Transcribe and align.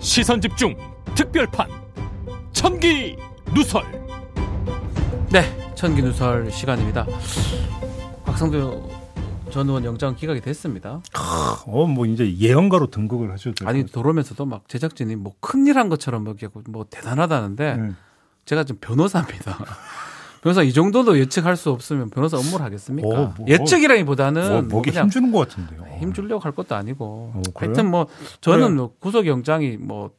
시선 0.00 0.40
집중 0.40 0.76
특별판 1.14 1.68
천기 2.52 3.16
누설 3.54 3.82
네, 5.30 5.74
천기 5.74 6.02
누설 6.02 6.50
시간입니다. 6.50 7.06
박성도 8.24 8.90
전 9.50 9.66
의원 9.68 9.84
영장 9.84 10.14
기각이 10.14 10.40
됐습니다. 10.40 11.00
어, 11.66 11.86
뭐 11.86 12.06
이제 12.06 12.36
예언가로 12.36 12.88
등극을 12.88 13.30
하셔도 13.32 13.54
될것 13.54 13.68
아니. 13.68 13.86
돌아오면서도 13.86 14.44
막 14.46 14.68
제작진이 14.68 15.16
뭐 15.16 15.34
큰일 15.40 15.78
한 15.78 15.88
것처럼 15.88 16.24
뭐, 16.24 16.34
이렇게 16.38 16.52
뭐 16.68 16.86
대단하다는데 16.90 17.76
네. 17.76 17.92
제가 18.44 18.64
좀 18.64 18.78
변호사입니다. 18.80 19.56
변호사 20.42 20.62
이 20.62 20.72
정도도 20.72 21.18
예측할 21.18 21.56
수 21.56 21.70
없으면 21.70 22.10
변호사 22.10 22.36
업무를 22.36 22.66
하겠습니까? 22.66 23.08
어, 23.08 23.34
뭐, 23.38 23.46
예측이라기보다는 23.46 24.42
뭐, 24.42 24.50
뭐 24.50 24.62
목에 24.62 24.90
그냥 24.90 25.04
힘주는 25.04 25.30
것 25.30 25.48
같은데요. 25.48 25.86
힘주려고 26.00 26.42
할 26.42 26.50
것도 26.52 26.74
아니고 26.74 27.32
어? 27.34 27.42
하여튼 27.54 27.88
뭐 27.88 28.08
저는 28.40 28.66
그래. 28.66 28.74
뭐 28.74 28.94
구속영장이 28.98 29.76
뭐 29.76 30.10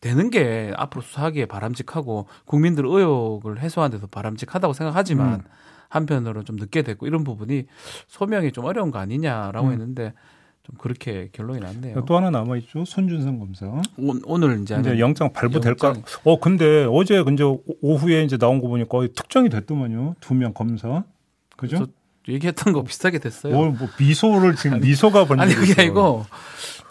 되는 0.00 0.28
게 0.28 0.72
앞으로 0.76 1.00
수사하기에 1.00 1.46
바람직하고 1.46 2.26
국민들 2.44 2.84
의혹을 2.86 3.60
해소하는 3.60 3.96
데도 3.96 4.06
바람직하다고 4.08 4.74
생각하지만 4.74 5.40
음. 5.40 5.44
한편으로 5.88 6.44
좀 6.44 6.56
늦게 6.56 6.82
됐고 6.82 7.06
이런 7.06 7.24
부분이 7.24 7.64
소명이 8.06 8.52
좀 8.52 8.66
어려운 8.66 8.90
거 8.90 8.98
아니냐라고 8.98 9.68
음. 9.68 9.72
했는데 9.72 10.12
좀 10.62 10.76
그렇게 10.78 11.28
결론이 11.32 11.60
났네요. 11.60 12.04
또 12.04 12.16
하나 12.16 12.30
남아 12.30 12.56
있죠. 12.58 12.84
손준성 12.84 13.38
검사. 13.38 13.66
오, 13.66 13.82
오늘 14.24 14.60
이제, 14.62 14.76
이제 14.78 14.98
영장 14.98 15.32
발부될까? 15.32 15.88
영장. 15.88 16.02
어 16.24 16.38
근데 16.38 16.86
어제 16.90 17.22
근데 17.22 17.42
오후에 17.80 18.24
이제 18.24 18.36
나온 18.36 18.60
거 18.60 18.68
보니까 18.68 18.88
거의 18.88 19.08
특정이 19.14 19.48
됐더만요. 19.48 20.16
두 20.20 20.34
명 20.34 20.52
검사. 20.52 21.04
그죠? 21.56 21.86
얘기했던 22.28 22.72
거 22.74 22.82
비슷하게 22.82 23.18
됐어요. 23.18 23.54
뭐, 23.54 23.70
뭐 23.70 23.88
미소를 23.98 24.54
지금 24.56 24.80
미소가 24.80 25.24
번지고 25.24 25.42
아니 25.42 25.54
그게. 25.54 25.80
아니고 25.82 26.26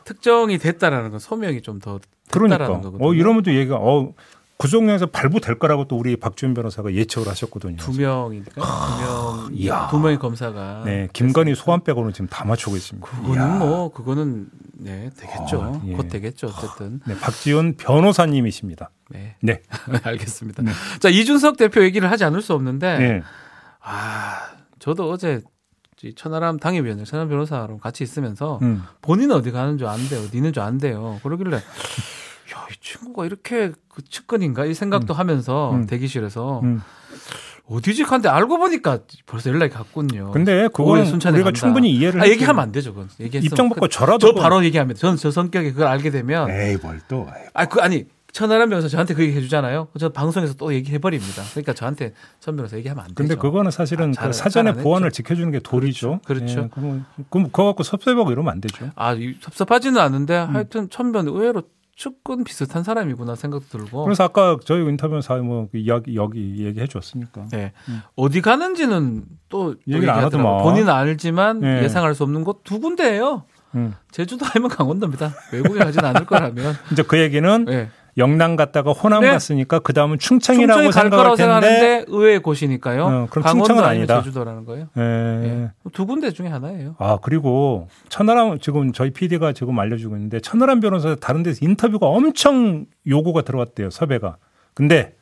특정이 0.03 0.57
됐다라는 0.57 1.11
건 1.11 1.19
소명이 1.19 1.61
좀더 1.61 1.99
그러니까 2.31 2.57
됐다라는 2.57 2.81
거거든요. 2.81 3.07
어 3.07 3.13
이러면 3.13 3.43
또 3.43 3.53
얘가 3.55 3.75
어 3.75 4.13
구속영에서 4.59 5.05
발부될 5.05 5.57
거라고 5.57 5.85
또 5.87 5.95
우리 5.97 6.17
박지원 6.17 6.53
변호사가 6.53 6.93
예측을 6.93 7.29
하셨거든요. 7.29 7.77
두 7.77 7.93
명이니까 7.97 8.51
두 8.51 8.59
명. 9.01 9.87
두 9.89 9.99
명의 9.99 10.19
검사가 10.19 10.83
네, 10.85 11.07
김건희 11.13 11.55
소환 11.55 11.81
빼고는 11.81 12.11
지금 12.11 12.27
다 12.27 12.43
맞추고 12.43 12.75
있습니다. 12.75 13.07
그거는 13.07 13.33
이야. 13.35 13.47
뭐 13.57 13.89
그거는 13.89 14.49
네 14.73 15.09
되겠죠. 15.17 15.63
아, 15.63 15.81
예. 15.85 15.93
곧 15.93 16.09
되겠죠. 16.09 16.47
어쨌든 16.47 16.99
네, 17.07 17.17
박지원 17.17 17.77
변호사님이십니다. 17.77 18.91
네 19.09 19.37
네. 19.41 19.61
알겠습니다. 20.03 20.61
네. 20.61 20.71
자 20.99 21.07
이준석 21.07 21.55
대표 21.55 21.81
얘기를 21.81 22.11
하지 22.11 22.25
않을 22.25 22.41
수 22.41 22.53
없는데 22.53 22.97
네. 22.97 23.21
아 23.81 24.39
저도 24.79 25.09
어제 25.09 25.39
이 26.03 26.13
천하람 26.15 26.59
당협위원장 26.59 27.05
천하람 27.05 27.29
변호사랑 27.29 27.77
같이 27.79 28.03
있으면서 28.03 28.59
음. 28.61 28.83
본인은 29.01 29.37
어디 29.37 29.51
가는 29.51 29.77
줄 29.77 29.87
안돼요. 29.87 30.27
니는 30.33 30.51
줄 30.51 30.63
안돼요. 30.63 31.21
그러길래 31.23 31.61
야 32.53 32.67
이 32.69 32.73
친구가 32.81 33.25
이렇게 33.25 33.71
그 33.87 34.01
측근인가 34.03 34.65
이 34.65 34.73
생각도 34.73 35.13
하면서 35.13 35.71
음. 35.73 35.85
대기실에서 35.87 36.61
음. 36.63 36.81
어디지? 37.67 38.01
한데 38.03 38.29
알고 38.29 38.57
보니까 38.57 38.99
벌써 39.27 39.51
연락이 39.51 39.71
갔군요. 39.73 40.31
근데 40.31 40.67
그거는 40.73 41.03
우리가 41.13 41.31
간다. 41.43 41.51
충분히 41.51 41.91
이해를 41.91 42.21
아. 42.21 42.27
얘기하면 42.27 42.63
안 42.63 42.71
되죠. 42.71 42.93
그건 42.95 43.09
입장 43.19 43.69
바꿔 43.69 43.81
그- 43.81 43.89
저라도 43.89 44.17
저 44.19 44.27
그건- 44.29 44.41
바로 44.41 44.65
얘기하면 44.65 44.95
저는 44.95 45.17
저 45.17 45.29
성격에 45.29 45.71
그걸 45.71 45.87
알게 45.87 46.09
되면 46.09 46.49
에이 46.49 46.77
뭘 46.81 46.99
또. 47.07 47.27
아 47.53 47.65
그 47.65 47.79
아니 47.81 48.05
천하람 48.31 48.69
변호사 48.69 48.87
저한테 48.87 49.13
그 49.15 49.23
얘기 49.23 49.35
해주잖아요. 49.37 49.87
저 49.99 50.09
방송에서 50.09 50.53
또 50.55 50.73
얘기해 50.73 50.97
버립니다. 50.99 51.43
그러니까 51.51 51.73
저한테 51.73 52.13
천 52.39 52.55
변호사 52.55 52.77
얘기하면 52.77 53.03
안 53.03 53.13
근데 53.13 53.29
되죠. 53.35 53.41
그거는 53.41 53.69
사실은 53.71 54.09
아, 54.09 54.13
잘- 54.13 54.27
그 54.29 54.33
사전에 54.33 54.73
보안을 54.73 55.07
했죠. 55.07 55.17
지켜주는 55.17 55.51
게 55.51 55.59
도리죠. 55.59 56.21
그렇죠. 56.25 56.61
예, 56.61 56.69
그럼, 56.71 57.05
그럼 57.29 57.45
그거 57.51 57.65
갖고 57.65 57.83
섭섭하고 57.83 58.31
이러면 58.31 58.51
안 58.51 58.61
되죠. 58.61 58.89
아 58.95 59.13
이- 59.13 59.35
섭섭하지는 59.41 59.99
않은데 60.01 60.43
음. 60.43 60.55
하여튼 60.55 60.89
천변 60.89 61.27
의외로 61.27 61.63
측근 61.99 62.45
비슷한 62.45 62.81
사람이구나 62.81 63.35
생각도 63.35 63.67
들고. 63.77 64.05
그래서 64.05 64.23
아까 64.23 64.57
저희 64.63 64.81
인터뷰에서 64.87 65.35
뭐 65.39 65.67
이야기 65.73 66.15
여기 66.15 66.65
얘기해 66.65 66.87
줬으니까. 66.87 67.47
네. 67.51 67.73
음. 67.89 68.01
어디 68.15 68.39
가는지는 68.41 69.25
또, 69.49 69.73
또 69.73 69.79
얘기를 69.85 70.09
안. 70.09 70.23
하더만. 70.23 70.63
본인은 70.63 70.89
알지만 70.89 71.61
예. 71.61 71.83
예상할 71.83 72.15
수 72.15 72.23
없는 72.23 72.45
곳 72.45 72.63
두 72.63 72.79
군데예요. 72.79 73.43
음. 73.75 73.93
제주도 74.11 74.45
아니면 74.45 74.69
강원도입니다. 74.69 75.33
외국에 75.51 75.79
가진 75.79 76.03
않을 76.05 76.25
거라면. 76.25 76.73
이제 76.93 77.03
그 77.03 77.19
얘기는 77.19 77.65
네. 77.65 77.89
영남 78.17 78.55
갔다가 78.55 78.91
호남 78.91 79.21
네. 79.21 79.31
갔으니까 79.31 79.79
그 79.79 79.93
다음은 79.93 80.19
충청이라고 80.19 80.91
생각할 80.91 81.35
텐데. 81.35 81.35
생각하는데 81.37 82.05
의외의 82.07 82.39
곳이니까요. 82.39 83.05
어, 83.05 83.27
그럼 83.29 83.47
충청은 83.47 83.83
아니다. 83.83 84.21
제주도라는 84.21 84.65
거예요. 84.65 84.87
예. 84.97 85.01
예. 85.01 85.71
두 85.93 86.05
군데 86.05 86.31
중에 86.31 86.47
하나예요. 86.47 86.95
아 86.99 87.17
그리고 87.21 87.87
천하람 88.09 88.59
지금 88.59 88.91
저희 88.91 89.11
PD가 89.11 89.53
지금 89.53 89.77
알려주고 89.79 90.15
있는데 90.15 90.39
천하람 90.39 90.79
변호사 90.79 91.15
다른 91.15 91.43
데서 91.43 91.59
인터뷰가 91.63 92.07
엄청 92.07 92.85
요구가 93.07 93.41
들어왔대요 93.43 93.89
섭외가. 93.89 94.37
근데 94.73 95.13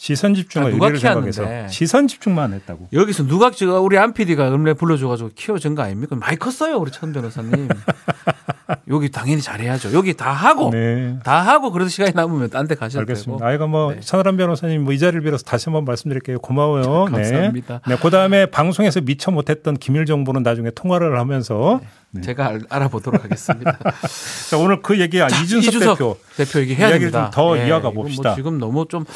시선 0.00 0.32
집중과 0.34 0.68
아, 0.68 0.70
누가 0.70 0.90
키웠는데. 0.90 1.66
시선 1.68 2.08
집중만 2.08 2.54
했다고. 2.54 2.88
여기서 2.90 3.26
누가 3.26 3.50
지금 3.50 3.84
우리 3.84 3.98
안 3.98 4.14
PD가 4.14 4.48
음래 4.48 4.72
불러줘가지고 4.72 5.32
키워준 5.34 5.74
거 5.74 5.82
아닙니까? 5.82 6.16
많이 6.16 6.38
컸어요 6.38 6.78
우리 6.78 6.90
천 6.90 7.12
변호사님. 7.12 7.68
여기 8.88 9.10
당연히 9.10 9.42
잘해야죠. 9.42 9.92
여기 9.92 10.14
다 10.14 10.32
하고 10.32 10.70
네. 10.70 11.18
다 11.22 11.42
하고 11.42 11.70
그래도 11.70 11.90
시간이 11.90 12.12
남으면 12.14 12.48
딴 12.48 12.66
데 12.66 12.76
가셔도 12.76 13.00
알겠습니다. 13.00 13.36
되고. 13.40 13.46
아이가 13.46 13.66
뭐 13.66 13.92
네. 13.92 14.00
천하람 14.00 14.38
변호사님 14.38 14.84
뭐 14.84 14.94
이 14.94 14.98
자리를 14.98 15.20
빌어서 15.20 15.44
다시 15.44 15.66
한번 15.66 15.84
말씀드릴게요. 15.84 16.38
고마워요. 16.38 17.04
감사합니다. 17.12 17.80
네. 17.86 17.94
네. 17.94 18.00
그다음에 18.00 18.46
방송에서 18.46 19.02
미처 19.02 19.30
못했던 19.30 19.76
기밀 19.76 20.06
정보는 20.06 20.42
나중에 20.42 20.70
통화를 20.70 21.18
하면서 21.18 21.78
네. 22.12 22.22
제가 22.22 22.46
알, 22.46 22.60
알아보도록 22.70 23.22
하겠습니다. 23.22 23.76
자, 24.48 24.56
오늘 24.56 24.80
그 24.80 24.98
얘기 24.98 25.20
아 25.20 25.28
자, 25.28 25.42
이준석, 25.42 25.74
이준석 25.74 25.98
대표 25.98 26.16
대표 26.38 26.60
얘기 26.60 26.74
해야 26.74 26.88
됩니다. 26.88 27.30
좀더 27.30 27.58
예, 27.58 27.66
이어가 27.68 27.80
이건 27.80 27.94
뭐 27.94 28.04
봅시다. 28.04 28.34
지금 28.34 28.58
너무 28.58 28.86
좀, 28.88 29.04
좀 29.04 29.14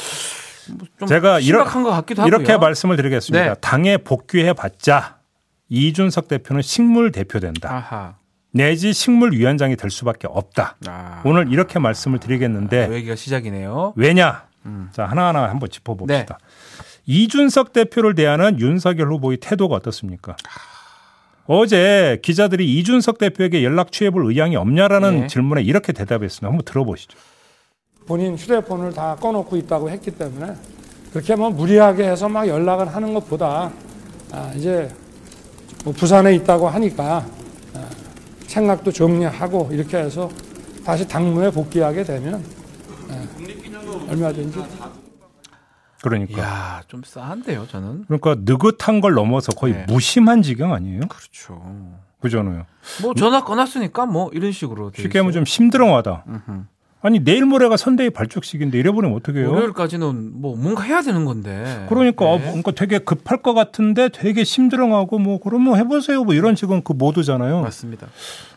제가 1.09 1.41
이러- 1.41 1.59
심각한 1.59 1.83
것 1.83 1.91
같기도 1.91 2.23
하고요. 2.23 2.37
이렇게 2.37 2.57
말씀을 2.57 2.97
드리겠습니다. 2.97 3.45
네. 3.47 3.55
당에 3.61 3.97
복귀해봤자 3.99 5.19
이준석 5.69 6.29
대표는 6.29 6.63
식물 6.63 7.11
대표된다. 7.13 7.73
아하. 7.73 8.17
내지 8.53 8.93
식물 8.93 9.33
위원장이 9.33 9.77
될 9.77 9.91
수밖에 9.91 10.29
없다. 10.31 10.77
아. 10.87 11.23
오늘 11.25 11.51
이렇게 11.53 11.79
말씀을 11.79 12.21
드리겠는데 12.21 12.89
그 12.89 12.95
얘기가 12.95 13.17
시작이네요. 13.17 13.95
왜냐? 13.97 14.45
음. 14.67 14.89
자 14.93 15.07
하나하나 15.07 15.49
한번 15.51 15.69
짚어봅시다. 15.71 16.39
이준석 17.07 17.73
대표를 17.73 18.15
대하는 18.15 18.59
윤석열 18.61 19.11
후보의 19.13 19.39
태도가 19.39 19.75
어떻습니까? 19.77 20.37
어제 21.47 22.19
기자들이 22.23 22.79
이준석 22.79 23.19
대표에게 23.19 23.63
연락 23.65 23.93
취해볼 23.93 24.25
의향이 24.27 24.57
없냐라는 24.57 25.21
네. 25.23 25.27
질문에 25.27 25.63
이렇게 25.63 25.93
대답했습니다. 25.93 26.47
한번 26.47 26.65
들어보시죠. 26.65 27.19
본인 28.07 28.37
휴대폰을 28.37 28.93
다 28.93 29.17
꺼놓고 29.17 29.57
있다고 29.57 29.91
했기 29.91 30.11
때문에 30.11 30.55
그렇게 31.13 31.35
뭐 31.37 31.51
무리하게 31.51 32.09
해서 32.09 32.29
막 32.29 32.47
연락을 32.47 32.95
하는 32.95 33.15
것보다 33.15 33.71
아, 34.33 34.53
이제 34.55 34.91
뭐 35.85 35.93
부산에 35.93 36.35
있다고 36.35 36.69
하니까 36.69 37.25
아, 37.75 37.89
생각도 38.47 38.91
정리하고 38.93 39.69
이렇게 39.73 39.99
해서 39.99 40.31
다시 40.85 41.07
당무에 41.07 41.51
복귀하게 41.51 42.05
되면 42.05 42.45
아, 43.11 43.27
얼마든지 44.11 44.63
그러니까. 46.03 46.37
이야, 46.39 46.83
좀 46.87 47.03
싸한데요, 47.03 47.67
저는. 47.67 48.05
그러니까 48.07 48.37
느긋한 48.41 49.01
걸 49.01 49.15
넘어서 49.15 49.53
거의 49.53 49.73
네. 49.73 49.87
무심한 49.89 50.43
지경 50.43 50.75
아니에요? 50.75 51.01
그렇죠. 51.09 51.63
그잖아요. 52.21 52.67
뭐 53.01 53.15
전화 53.15 53.43
꺼놨으니까 53.43 54.05
뭐 54.05 54.29
이런 54.35 54.53
식으로. 54.53 54.91
돼 54.91 55.01
쉽게 55.01 55.21
하면. 55.21 55.33
좀 55.33 55.47
심드렁하다. 55.47 56.25
아니 57.05 57.23
내일 57.23 57.45
모레가 57.45 57.77
선대의 57.77 58.09
발족식인데 58.09 58.79
이래버리면 58.79 59.15
어떡해요? 59.19 59.53
월요일까지는 59.53 60.41
뭐 60.41 60.57
뭔가 60.57 60.85
해야 60.85 61.03
되는 61.03 61.27
건데. 61.27 61.85
그러니까 61.91 62.25
어, 62.25 62.39
네. 62.39 62.47
뭔가 62.47 62.71
되게 62.73 62.99
급할 62.99 63.43
것 63.43 63.53
같은데 63.53 64.09
되게 64.09 64.43
심드렁하고 64.43 65.19
뭐 65.19 65.39
그러면 65.39 65.77
해보세요 65.77 66.25
뭐 66.25 66.33
이런 66.33 66.55
지금 66.55 66.81
그 66.83 66.95
모드잖아요. 66.95 67.61
맞습니다. 67.61 68.07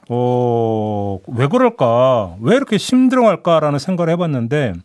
어, 0.07 1.19
왜 1.27 1.47
그럴까? 1.47 2.37
왜 2.39 2.55
이렇게 2.55 2.77
심드렁할까라는 2.77 3.79
생각을 3.79 4.13
해봤는데 4.13 4.75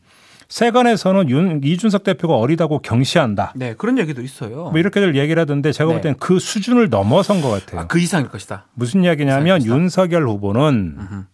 세간에서는 0.48 1.30
윤, 1.30 1.60
이준석 1.62 2.02
대표가 2.02 2.34
어리다고 2.34 2.80
경시한다. 2.80 3.52
네, 3.54 3.74
그런 3.78 3.96
얘기도 3.96 4.22
있어요. 4.22 4.70
뭐 4.70 4.78
이렇게들 4.78 5.14
얘기를 5.16 5.40
하던데 5.40 5.70
제가 5.70 5.86
볼 5.86 5.96
네. 5.98 6.02
때는 6.02 6.16
그 6.18 6.40
수준을 6.40 6.90
넘어선 6.90 7.40
것 7.40 7.48
같아요. 7.48 7.82
아, 7.82 7.86
그 7.86 8.00
이상일 8.00 8.28
것이다. 8.28 8.66
무슨 8.74 9.04
이야기냐면. 9.04 9.64
윤석열 9.64 10.26
후보는 10.26 10.96
음흠. 10.98 11.31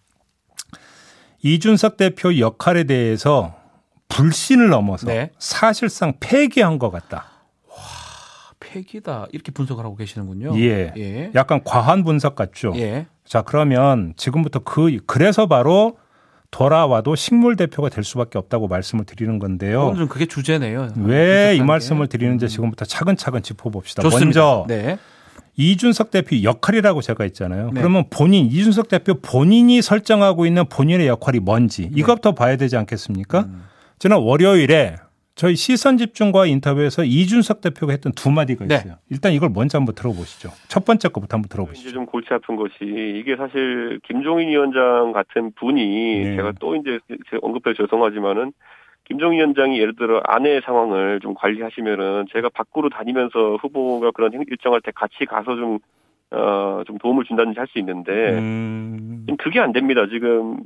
이준석 1.42 1.96
대표 1.96 2.38
역할에 2.38 2.84
대해서 2.84 3.54
불신을 4.08 4.68
넘어서 4.70 5.06
네. 5.06 5.30
사실상 5.38 6.14
폐기한 6.20 6.78
것 6.78 6.90
같다. 6.90 7.26
폐기다 8.60 9.26
이렇게 9.32 9.52
분석을 9.52 9.84
하고 9.84 9.96
계시는군요. 9.96 10.58
예. 10.58 10.92
예. 10.96 11.30
약간 11.34 11.62
과한 11.64 12.04
분석 12.04 12.34
같죠. 12.34 12.72
예. 12.76 13.06
자, 13.24 13.42
그러면 13.42 14.14
지금부터 14.16 14.60
그 14.60 14.98
그래서 15.06 15.46
바로 15.46 15.96
돌아와도 16.50 17.14
식물 17.14 17.56
대표가 17.56 17.88
될 17.90 18.04
수밖에 18.04 18.38
없다고 18.38 18.68
말씀을 18.68 19.04
드리는 19.04 19.38
건데요. 19.38 19.86
오늘은 19.88 20.08
그게 20.08 20.26
주제네요. 20.26 20.92
왜 20.96 21.54
이 21.56 21.60
말씀을 21.62 22.06
게. 22.06 22.16
드리는지 22.18 22.48
지금부터 22.48 22.84
차근차근 22.84 23.42
짚어봅시다. 23.42 24.02
좋습니다. 24.02 24.24
먼저 24.24 24.64
네. 24.66 24.98
이준석 25.58 26.12
대표 26.12 26.42
역할이라고 26.42 27.02
제가 27.02 27.24
있잖아요. 27.26 27.70
네. 27.74 27.80
그러면 27.80 28.04
본인 28.10 28.46
이준석 28.46 28.88
대표 28.88 29.14
본인이 29.14 29.82
설정하고 29.82 30.46
있는 30.46 30.64
본인의 30.68 31.08
역할이 31.08 31.40
뭔지 31.40 31.90
이것부터 31.94 32.32
봐야 32.32 32.56
되지 32.56 32.76
않겠습니까? 32.76 33.40
음. 33.40 33.64
저는 33.98 34.18
월요일에 34.18 34.96
저희 35.34 35.56
시선 35.56 35.98
집중과 35.98 36.46
인터뷰에서 36.46 37.04
이준석 37.04 37.60
대표가 37.60 37.92
했던 37.92 38.12
두 38.12 38.30
마디가 38.30 38.66
네. 38.66 38.76
있어요. 38.76 38.94
일단 39.10 39.32
이걸 39.32 39.50
먼저 39.52 39.78
한번 39.78 39.94
들어보시죠. 39.94 40.50
첫 40.68 40.84
번째 40.84 41.08
거부터 41.08 41.36
한번 41.36 41.46
이제 41.46 41.54
들어보시죠. 41.54 41.92
좀 41.92 42.06
골치 42.06 42.32
아픈 42.32 42.56
것이 42.56 42.74
이게 42.80 43.36
사실 43.36 44.00
김종인 44.04 44.48
위원장 44.48 45.12
같은 45.12 45.52
분이 45.56 46.24
네. 46.24 46.36
제가 46.36 46.52
또 46.60 46.76
이제 46.76 46.98
언급해 47.42 47.74
죄송하지만은 47.76 48.52
김종인 49.08 49.38
위원장이 49.38 49.78
예를 49.80 49.96
들어 49.96 50.20
아내 50.24 50.60
상황을 50.60 51.20
좀 51.20 51.34
관리하시면은 51.34 52.26
제가 52.32 52.50
밖으로 52.50 52.88
다니면서 52.90 53.56
후보가 53.56 54.10
그런 54.12 54.32
행- 54.34 54.44
일정 54.48 54.74
할 54.74 54.80
때 54.82 54.92
같이 54.94 55.24
가서 55.24 55.56
좀 55.56 55.78
어, 56.30 56.82
좀 56.86 56.98
도움을 56.98 57.24
준다든지 57.24 57.58
할 57.58 57.66
수 57.68 57.78
있는데 57.78 58.12
음, 58.38 59.22
지금 59.26 59.36
그게 59.38 59.60
안 59.60 59.72
됩니다. 59.72 60.06
지금 60.08 60.58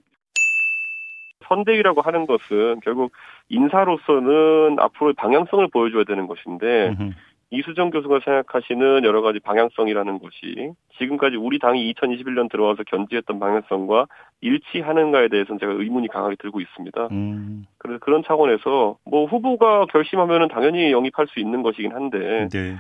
선대위라고 1.49 2.01
하는 2.03 2.27
것은 2.27 2.81
결국 2.83 3.13
인사로서는 3.49 4.77
앞으로의 4.79 5.15
방향성을 5.15 5.69
보여줘야 5.69 6.05
되는 6.05 6.27
것인데 6.27 6.89
음흠. 6.99 7.11
이수정 7.53 7.91
교수가 7.91 8.21
생각하시는 8.25 9.05
여러 9.05 9.21
가지 9.21 9.39
방향성이라는 9.39 10.19
것이 10.21 10.73
지금까지 10.99 11.37
우리 11.37 11.59
당이 11.59 11.93
2021년 11.93 12.51
들어와서 12.51 12.83
견지했던 12.85 13.39
방향성과 13.39 14.07
일치하는가에 14.41 15.29
대해서는 15.29 15.61
제가 15.61 15.73
의문이 15.73 16.09
강하게 16.09 16.37
들고 16.41 16.63
있습니다. 16.63 17.09
음, 17.13 17.67
그래서 17.77 17.99
그런 18.01 18.23
차원에서 18.27 18.97
뭐 19.05 19.27
후보가 19.27 19.87
결심하면은 19.87 20.49
당연히 20.49 20.91
영입할 20.93 21.27
수 21.29 21.41
있는 21.41 21.63
것이긴 21.63 21.93
한데 21.93 22.49
네. 22.51 22.77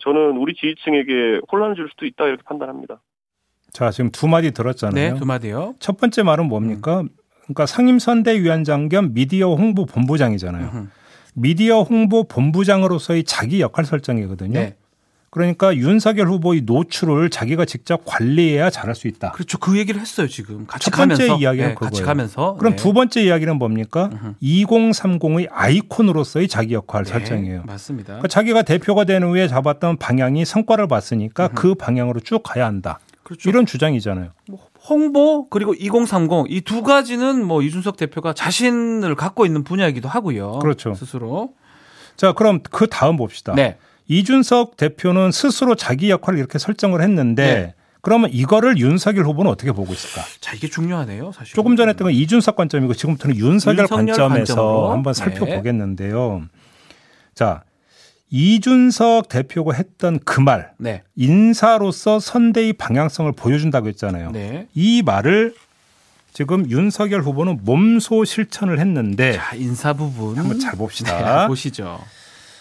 저는 0.00 0.38
우리 0.38 0.54
지지층에게 0.54 1.42
혼란을 1.52 1.76
줄 1.76 1.88
수도 1.90 2.06
있다 2.06 2.24
이렇게 2.24 2.42
판단합니다. 2.46 3.00
자 3.72 3.90
지금 3.90 4.10
두 4.10 4.26
마디 4.26 4.52
들었잖아요. 4.52 5.12
네, 5.12 5.18
두 5.18 5.26
마디요. 5.26 5.74
첫 5.80 5.98
번째 5.98 6.22
말은 6.22 6.48
뭡니까? 6.48 7.02
음. 7.02 7.08
그러니까 7.42 7.66
상임선대위원장 7.66 8.88
겸 8.88 9.12
미디어 9.12 9.54
홍보 9.54 9.84
본부장이잖아요. 9.84 10.64
음흠. 10.64 10.88
미디어 11.34 11.82
홍보 11.82 12.24
본부장으로서의 12.24 13.24
자기 13.24 13.60
역할 13.60 13.84
설정이거든요. 13.84 14.52
네. 14.58 14.76
그러니까 15.30 15.74
윤석열 15.74 16.28
후보의 16.28 16.60
노출을 16.60 17.28
자기가 17.28 17.64
직접 17.64 18.02
관리해야 18.04 18.70
잘할 18.70 18.94
수 18.94 19.08
있다. 19.08 19.32
그렇죠. 19.32 19.58
그 19.58 19.76
얘기를 19.76 20.00
했어요, 20.00 20.28
지금. 20.28 20.64
같이 20.64 20.88
첫 20.88 20.96
번째 20.96 21.26
가면서. 21.26 21.42
이야기는 21.42 21.68
네, 21.70 21.74
같이 21.74 21.90
그거예요. 21.90 22.06
가면서. 22.06 22.54
그럼 22.54 22.76
네. 22.76 22.82
두 22.82 22.92
번째 22.92 23.24
이야기는 23.24 23.56
뭡니까? 23.56 24.10
음흠. 24.12 24.34
2030의 24.40 25.48
아이콘으로서의 25.50 26.46
자기 26.46 26.74
역할 26.74 27.02
네, 27.02 27.10
설정이에요. 27.10 27.64
맞습니다. 27.66 28.06
그러니까 28.12 28.28
자기가 28.28 28.62
대표가 28.62 29.02
된 29.02 29.24
후에 29.24 29.48
잡았던 29.48 29.96
방향이 29.96 30.44
성과를 30.44 30.86
봤으니까 30.86 31.48
그 31.48 31.74
방향으로 31.74 32.20
쭉 32.20 32.40
가야 32.44 32.66
한다. 32.66 33.00
그렇죠. 33.24 33.50
이런 33.50 33.66
주장이잖아요. 33.66 34.30
홍보 34.88 35.48
그리고 35.48 35.74
2030 35.74 36.46
이 36.50 36.60
두 36.60 36.82
가지는 36.82 37.44
뭐 37.44 37.62
이준석 37.62 37.96
대표가 37.96 38.32
자신을 38.34 39.14
갖고 39.14 39.46
있는 39.46 39.64
분야이기도 39.64 40.08
하고요. 40.08 40.58
그렇죠. 40.60 40.94
스스로. 40.94 41.54
자, 42.16 42.32
그럼 42.32 42.60
그 42.70 42.86
다음 42.86 43.16
봅시다. 43.16 43.54
네. 43.54 43.76
이준석 44.08 44.76
대표는 44.76 45.32
스스로 45.32 45.74
자기 45.74 46.10
역할을 46.10 46.38
이렇게 46.38 46.58
설정을 46.58 47.00
했는데 47.02 47.44
네. 47.54 47.74
그러면 48.02 48.28
이거를 48.32 48.76
윤석열 48.76 49.24
후보는 49.24 49.50
어떻게 49.50 49.72
보고 49.72 49.92
있을까? 49.94 50.26
자, 50.40 50.54
이게 50.54 50.68
중요하네요, 50.68 51.32
사실. 51.32 51.54
조금 51.54 51.74
전에 51.74 51.90
했던 51.90 52.04
건 52.04 52.12
이준석 52.12 52.54
관점이고 52.54 52.92
지금부터는 52.92 53.36
윤석열, 53.36 53.84
윤석열 53.84 54.06
관점에서 54.06 54.54
관점으로. 54.54 54.90
한번 54.92 55.14
네. 55.14 55.18
살펴보겠는데요. 55.20 56.42
자, 57.34 57.62
이준석 58.30 59.28
대표가 59.28 59.74
했던 59.74 60.18
그 60.24 60.40
말, 60.40 60.72
네. 60.78 61.02
인사로서 61.14 62.18
선대의 62.18 62.72
방향성을 62.72 63.30
보여준다고 63.32 63.88
했잖아요. 63.88 64.32
네. 64.32 64.66
이 64.74 65.02
말을 65.02 65.54
지금 66.32 66.68
윤석열 66.68 67.22
후보는 67.22 67.60
몸소 67.62 68.24
실천을 68.24 68.80
했는데 68.80 69.34
자, 69.34 69.54
인사 69.54 69.92
부분 69.92 70.36
한번 70.36 70.58
잘 70.58 70.74
봅시다. 70.74 71.42
네, 71.42 71.46
보시죠. 71.46 72.00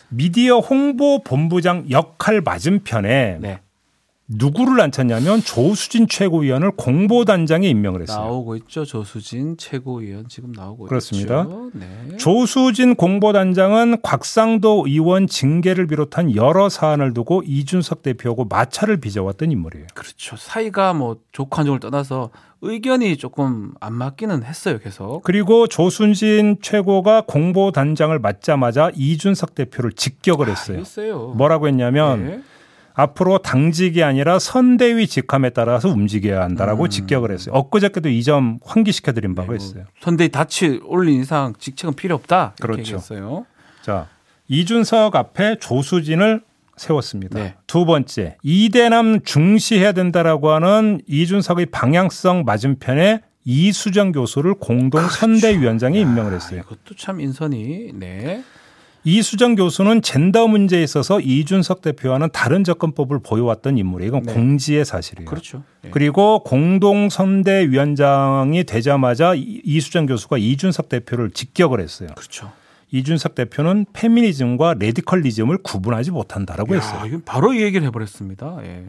미디어 0.09 0.59
홍보 0.59 1.23
본부장 1.23 1.85
역할 1.89 2.41
맞은편에 2.41 3.39
네. 3.41 3.59
누구를 4.27 4.79
앉혔냐면 4.79 5.41
조수진 5.41 6.07
최고위원을 6.07 6.71
공보단장에 6.71 7.67
임명을 7.67 8.03
했어요. 8.03 8.25
나오고 8.25 8.55
있죠. 8.57 8.85
조수진 8.85 9.57
최고위원 9.57 10.27
지금 10.29 10.51
나오고 10.53 10.85
그렇습니다. 10.85 11.41
있죠. 11.41 11.71
네. 11.73 12.17
조수진 12.17 12.95
공보단장은 12.95 14.01
곽상도 14.01 14.85
의원 14.87 15.27
징계를 15.27 15.87
비롯한 15.87 16.35
여러 16.35 16.69
사안을 16.69 17.13
두고 17.13 17.43
이준석 17.45 18.01
대표하고 18.01 18.45
마찰을 18.45 19.01
빚어왔던 19.01 19.51
인물이에요. 19.51 19.87
그렇죠. 19.93 20.37
사이가 20.37 20.93
뭐 20.93 21.17
좋고 21.33 21.59
안 21.59 21.65
좋을 21.65 21.79
떠나서 21.81 22.29
의견이 22.61 23.17
조금 23.17 23.73
안 23.81 23.93
맞기는 23.93 24.43
했어요, 24.43 24.79
계속. 24.79 25.21
그리고 25.23 25.67
조순진 25.67 26.59
최고가 26.61 27.23
공보단장을 27.27 28.17
맡자마자 28.19 28.89
이준석 28.95 29.53
대표를 29.53 29.91
직격을 29.91 30.47
했어요. 30.47 30.77
했어요. 30.77 31.33
뭐라고 31.35 31.67
했냐면 31.67 32.25
네. 32.25 32.43
앞으로 32.95 33.39
당직이 33.39 34.03
아니라 34.03 34.37
선대위 34.39 35.07
직함에 35.07 35.49
따라서 35.51 35.89
움직여야 35.89 36.41
한다라고 36.41 36.83
음. 36.85 36.89
직격을 36.89 37.31
했어요. 37.31 37.55
엊그저께도 37.55 38.09
이 38.09 38.23
점 38.23 38.59
환기시켜 38.63 39.11
드린 39.13 39.35
바가 39.35 39.47
뭐 39.47 39.55
있어요. 39.55 39.83
선대위 40.01 40.29
다치 40.29 40.79
올린 40.85 41.19
이상 41.21 41.53
직책은 41.57 41.95
필요 41.95 42.15
없다. 42.15 42.53
이렇게 42.59 42.73
그렇죠. 42.73 42.79
얘기했어요. 42.81 43.45
자, 43.81 44.07
이준석 44.47 45.15
앞에 45.15 45.57
조수진을 45.59 46.41
세웠습니다. 46.77 47.37
네. 47.39 47.55
두 47.67 47.85
번째, 47.85 48.37
이대남 48.43 49.21
중시해야 49.23 49.91
된다라고 49.91 50.51
하는 50.51 51.01
이준석의 51.07 51.67
방향성 51.67 52.43
맞은편에 52.45 53.21
이수정 53.45 54.13
교수를 54.13 54.53
공동 54.55 55.07
선대위원장에 55.09 55.99
임명을 55.99 56.31
아, 56.31 56.35
했어요. 56.35 56.61
이것도 56.61 56.95
참 56.97 57.19
인선이 57.19 57.91
네. 57.95 58.41
이수정 59.05 59.55
교수는 59.55 60.01
젠더 60.01 60.47
문제에 60.47 60.81
있어서 60.83 61.19
이준석 61.19 61.81
대표와는 61.81 62.29
다른 62.31 62.63
접근법을 62.63 63.19
보여왔던 63.19 63.77
인물이에요. 63.77 64.07
이건 64.09 64.23
네. 64.23 64.33
공지의 64.33 64.85
사실이에요. 64.85 65.29
그렇죠. 65.29 65.63
네. 65.81 65.89
그리고 65.91 66.41
공동 66.43 67.09
선대위원장이 67.09 68.63
되자마자 68.63 69.33
이- 69.35 69.61
이수정 69.65 70.05
교수가 70.05 70.37
이준석 70.37 70.87
대표를 70.89 71.31
직격을 71.31 71.81
했어요. 71.81 72.09
그렇죠. 72.15 72.51
이준석 72.91 73.35
대표는 73.35 73.87
페미니즘과 73.91 74.75
radicalism을 74.79 75.57
구분하지 75.63 76.11
못한다라고 76.11 76.75
야, 76.75 76.79
했어요. 76.79 77.05
이건 77.07 77.23
바로 77.25 77.53
이 77.53 77.61
얘기를 77.61 77.85
해버렸습니다. 77.87 78.59
예. 78.63 78.85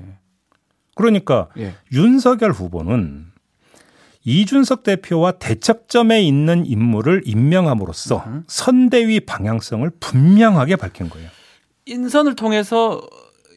그러니까 0.95 1.49
예. 1.59 1.75
윤석열 1.93 2.53
후보는 2.53 3.27
이준석 4.25 4.83
대표와 4.83 5.33
대척점에 5.33 6.23
있는 6.23 6.65
인물을 6.67 7.23
임명함으로써 7.27 8.25
음. 8.27 8.45
선대위 8.47 9.21
방향성을 9.21 9.89
분명하게 10.01 10.77
밝힌 10.77 11.11
거예요. 11.11 11.29
인선을 11.87 12.35
통해서 12.35 13.03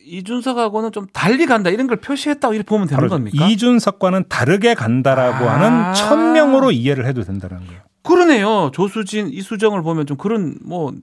이준석하고는 0.05 0.91
좀 0.91 1.07
달리 1.11 1.45
간다 1.45 1.69
이런 1.69 1.87
걸 1.87 1.97
표시했다고 1.97 2.53
이렇게 2.53 2.67
보면 2.67 2.87
되는 2.87 3.07
겁니까? 3.07 3.45
이준석과는 3.45 4.25
다르게 4.29 4.73
간다라고 4.73 5.49
아. 5.49 5.53
하는 5.53 5.93
천명으로 5.93 6.71
이해를 6.71 7.05
해도 7.05 7.23
된다는 7.23 7.65
거예요. 7.65 7.81
그러네요. 8.03 8.71
조수진, 8.73 9.29
이수정을 9.29 9.81
보면 9.83 10.05
좀 10.05 10.17
그런 10.17 10.57
뭐 10.63 10.93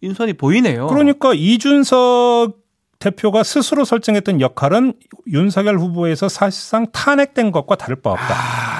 인선이 0.00 0.34
보이네요. 0.34 0.86
그러니까 0.86 1.32
이준석 1.34 2.56
대표가 2.98 3.42
스스로 3.42 3.84
설정했던 3.84 4.40
역할은 4.40 4.94
윤석열 5.26 5.78
후보에서 5.78 6.28
사실상 6.30 6.86
탄핵된 6.90 7.52
것과 7.52 7.76
다를 7.76 7.96
바 7.96 8.12
없다. 8.12 8.73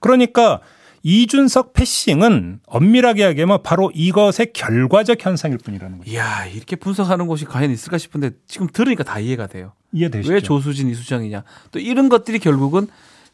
그러니까 0.00 0.60
이준석 1.02 1.72
패싱은 1.72 2.60
엄밀하게 2.66 3.22
이야기하면 3.22 3.62
바로 3.62 3.90
이것의 3.94 4.52
결과적 4.52 5.24
현상일 5.24 5.58
뿐이라는 5.58 5.98
거죠. 5.98 6.10
이야 6.10 6.46
이렇게 6.46 6.76
분석하는 6.76 7.26
곳이 7.26 7.44
과연 7.44 7.70
있을까 7.70 7.98
싶은데 7.98 8.30
지금 8.46 8.66
들으니까 8.72 9.04
다 9.04 9.18
이해가 9.18 9.46
돼요. 9.46 9.72
이해되시죠? 9.92 10.32
왜 10.32 10.40
조수진, 10.40 10.88
이수정이냐. 10.88 11.44
또 11.70 11.78
이런 11.78 12.08
것들이 12.08 12.38
결국은 12.38 12.88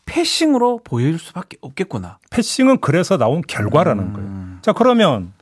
패싱으로 0.07 0.81
보일 0.85 1.19
수밖에 1.19 1.57
없겠구나. 1.61 2.19
패싱은 2.31 2.81
그래서 2.81 3.17
나온 3.17 3.43
결과라는 3.47 4.05
음. 4.05 4.13
거예요. 4.13 4.59
자 4.63 4.73
그러면 4.73 5.33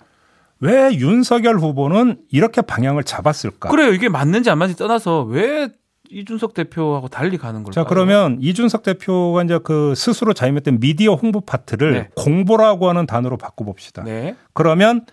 왜 0.61 0.95
윤석열 0.95 1.59
후보는 1.59 2.19
이렇게 2.31 2.63
방향을 2.63 3.03
잡았을까? 3.03 3.69
그래요. 3.69 3.93
이게 3.93 4.09
맞는지 4.09 4.49
안 4.49 4.59
맞는지 4.59 4.79
떠나서 4.79 5.25
왜 5.25 5.69
이준석 6.13 6.55
대표하고 6.55 7.09
달리 7.09 7.39
가는 7.39 7.63
걸까요? 7.63 7.73
자 7.85 7.89
그러면 7.89 8.39
이준석 8.41 8.83
대표가 8.83 9.43
이제 9.43 9.59
그 9.65 9.95
스스로 9.97 10.33
자임했던 10.35 10.79
미디어 10.81 11.15
홍보 11.15 11.41
파트를 11.41 11.93
네. 11.93 12.09
공보라고 12.17 12.89
하는 12.89 13.07
단어로 13.07 13.37
바꿔봅시다. 13.39 14.05
네. 14.05 14.37
그러면 14.53 15.07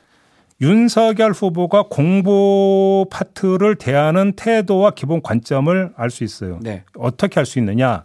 윤석열 0.62 1.32
후보가 1.32 1.86
공보 1.90 3.08
파트를 3.10 3.76
대하는 3.76 4.34
태도와 4.34 4.92
기본 4.92 5.22
관점을 5.22 5.94
알 5.96 6.10
수 6.10 6.24
있어요. 6.26 6.60
네. 6.62 6.84
어떻게 6.98 7.36
할 7.40 7.46
수 7.46 7.60
있느냐? 7.60 8.04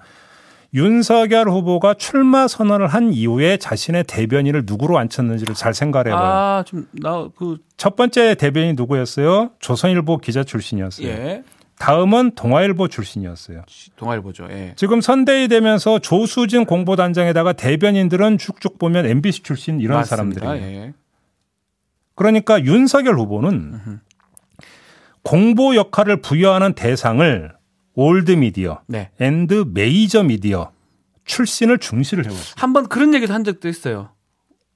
윤석열 0.72 1.48
후보가 1.48 1.94
출마 1.94 2.48
선언을 2.48 2.88
한 2.88 3.12
이후에 3.12 3.56
자신의 3.58 4.04
대변인을 4.04 4.64
누구로 4.66 4.98
앉혔는지를 4.98 5.54
잘 5.54 5.72
생각을 5.74 6.08
해봐요. 6.08 6.22
아, 6.24 6.64
좀 6.66 6.86
나 7.00 7.28
그 7.36 7.58
첫 7.76 7.96
번째 7.96 8.34
대변인이 8.36 8.74
누구였어요? 8.74 9.50
조선일보 9.60 10.18
기자 10.18 10.42
출신이었어요. 10.44 11.06
예. 11.08 11.42
다음은 11.84 12.30
동아일보 12.34 12.88
출신이었어요. 12.88 13.62
동아일보죠. 13.96 14.48
예. 14.50 14.72
지금 14.74 15.02
선대위 15.02 15.48
되면서 15.48 15.98
조수진 15.98 16.64
공보단장에다가 16.64 17.52
대변인들은 17.52 18.38
쭉쭉 18.38 18.78
보면 18.78 19.04
MBC 19.04 19.42
출신 19.42 19.80
이런 19.80 19.98
맞습니다. 19.98 20.40
사람들이에요. 20.40 20.80
예. 20.80 20.94
그러니까 22.14 22.64
윤석열 22.64 23.18
후보는 23.18 24.00
공보 25.24 25.76
역할을 25.76 26.22
부여하는 26.22 26.72
대상을 26.72 27.52
old 27.94 28.32
미디어 28.32 28.80
네. 28.86 29.10
and 29.20 29.66
메이저 29.74 30.22
미디어 30.22 30.72
출신을 31.26 31.78
중시를 31.78 32.24
해왔어요. 32.24 32.54
한번 32.56 32.88
그런 32.88 33.12
얘기도 33.12 33.34
한 33.34 33.44
적도 33.44 33.68
있어요. 33.68 34.08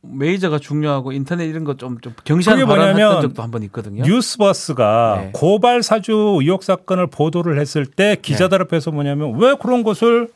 메이저가 0.02 0.58
중요하고 0.58 1.12
인터넷 1.12 1.46
이런 1.46 1.64
거 1.64 1.74
좀 1.74 1.98
좀 2.00 2.14
경시하는 2.24 2.66
발언했던 2.66 3.20
적도 3.22 3.42
한 3.42 3.50
번 3.50 3.62
있거든요. 3.64 4.04
뉴스버스가 4.04 5.16
네. 5.20 5.30
고발 5.34 5.82
사주 5.82 6.38
의혹 6.40 6.62
사건을 6.62 7.08
보도를 7.08 7.58
했을 7.60 7.84
때 7.86 8.16
기자들 8.20 8.62
앞에서 8.62 8.90
뭐냐면 8.92 9.38
왜 9.38 9.54
그런 9.60 9.82
것을 9.82 10.28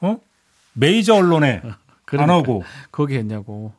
어? 0.00 0.18
메이저 0.74 1.14
언론에 1.14 1.60
안 1.64 1.74
그러니까 2.04 2.34
하고 2.34 2.64
거기 2.92 3.16
했냐고. 3.16 3.72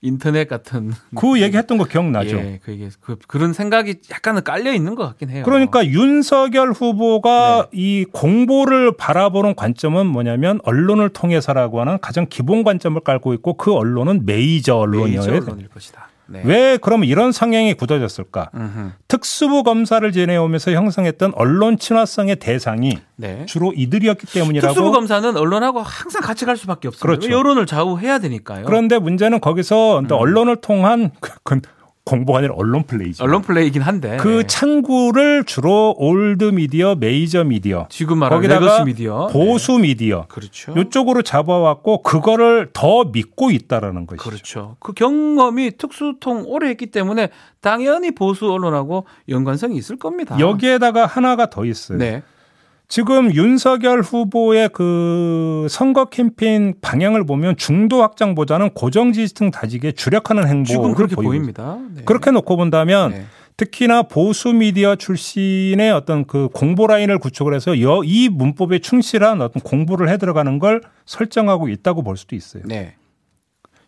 인터넷 0.00 0.46
같은 0.46 0.92
그 1.16 1.40
얘기했던 1.40 1.76
거 1.76 1.84
기억나죠? 1.84 2.36
예, 2.36 2.60
그게 2.62 2.88
그, 3.00 3.16
그런 3.26 3.52
생각이 3.52 3.96
약간은 4.10 4.44
깔려 4.44 4.72
있는 4.72 4.94
것 4.94 5.04
같긴 5.08 5.30
해요. 5.30 5.42
그러니까 5.44 5.84
윤석열 5.86 6.70
후보가 6.70 7.68
네. 7.72 7.78
이 7.78 8.04
공보를 8.12 8.96
바라보는 8.96 9.56
관점은 9.56 10.06
뭐냐면 10.06 10.60
언론을 10.62 11.08
통해서라고 11.08 11.80
하는 11.80 11.98
가장 12.00 12.26
기본 12.28 12.62
관점을 12.62 13.00
깔고 13.00 13.34
있고 13.34 13.54
그 13.54 13.74
언론은 13.74 14.24
메이저 14.24 14.76
언론이어야 14.76 15.26
메이저 15.26 15.30
돼. 15.32 15.38
언론일 15.38 15.68
것이다. 15.68 16.08
네. 16.30 16.42
왜 16.44 16.78
그러면 16.80 17.08
이런 17.08 17.32
성향이 17.32 17.74
굳어졌을까? 17.74 18.50
음흠. 18.54 18.90
특수부 19.08 19.62
검사를 19.62 20.10
지내오면서 20.12 20.72
형성했던 20.72 21.32
언론 21.34 21.78
친화성의 21.78 22.36
대상이 22.36 22.98
네. 23.16 23.46
주로 23.46 23.72
이들이었기 23.74 24.26
때문이라고. 24.26 24.74
특수부 24.74 24.92
검사는 24.92 25.36
언론하고 25.36 25.80
항상 25.80 26.22
같이 26.22 26.44
갈 26.44 26.56
수밖에 26.56 26.88
없습니다. 26.88 27.06
그렇죠. 27.06 27.30
여론을 27.30 27.66
좌우해야 27.66 28.18
되니까요. 28.18 28.64
그런데 28.66 28.98
문제는 28.98 29.40
거기서 29.40 30.00
음. 30.00 30.06
또 30.06 30.16
언론을 30.16 30.56
통한 30.56 31.10
그 31.20 31.60
공보가 32.08 32.38
아니라 32.38 32.54
언론 32.56 32.84
플레이죠. 32.84 33.22
언론 33.22 33.42
플레이긴 33.42 33.82
한데 33.82 34.16
그 34.18 34.28
네. 34.28 34.46
창구를 34.46 35.44
주로 35.44 35.94
old 35.98 36.44
미디어, 36.44 36.94
메이저 36.94 37.44
미디어, 37.44 37.86
지금 37.90 38.18
말하는 38.18 38.48
거기다가 38.48 38.84
미디어 38.84 39.26
보수 39.26 39.78
미디어 39.78 40.20
네. 40.20 40.24
그렇죠. 40.28 40.74
이쪽으로 40.76 41.20
잡아왔고 41.22 42.02
그거를 42.02 42.70
더 42.72 43.04
믿고 43.04 43.50
있다라는 43.50 44.06
것이죠. 44.06 44.24
그렇죠. 44.30 44.76
그 44.80 44.94
경험이 44.94 45.72
특수통 45.76 46.44
오래 46.46 46.70
했기 46.70 46.86
때문에 46.86 47.28
당연히 47.60 48.10
보수 48.12 48.50
언론하고 48.50 49.04
연관성이 49.28 49.76
있을 49.76 49.98
겁니다. 49.98 50.38
여기에다가 50.40 51.04
하나가 51.04 51.50
더 51.50 51.66
있어요. 51.66 51.98
네. 51.98 52.22
지금 52.88 53.34
윤석열 53.34 54.00
후보의 54.00 54.70
그 54.72 55.66
선거 55.68 56.06
캠페인 56.06 56.74
방향을 56.80 57.24
보면 57.26 57.56
중도 57.58 58.00
확장보다는 58.02 58.70
고정 58.70 59.12
지지층 59.12 59.50
다지기에 59.50 59.92
주력하는 59.92 60.48
행보를 60.48 60.64
지금 60.64 60.94
그렇게 60.94 61.14
보입니다. 61.14 61.78
네. 61.94 62.02
그렇게 62.06 62.30
놓고 62.30 62.56
본다면 62.56 63.10
네. 63.10 63.24
특히나 63.58 64.04
보수 64.04 64.54
미디어 64.54 64.96
출신의 64.96 65.90
어떤 65.90 66.24
그 66.24 66.48
공보 66.48 66.86
라인을 66.86 67.18
구축을 67.18 67.52
해서 67.52 67.78
여, 67.82 68.02
이 68.04 68.30
문법에 68.30 68.78
충실한 68.78 69.42
어떤 69.42 69.60
공부를 69.62 70.08
해 70.08 70.16
들어가는 70.16 70.58
걸 70.58 70.80
설정하고 71.04 71.68
있다고 71.68 72.02
볼 72.02 72.16
수도 72.16 72.36
있어요. 72.36 72.62
네. 72.64 72.94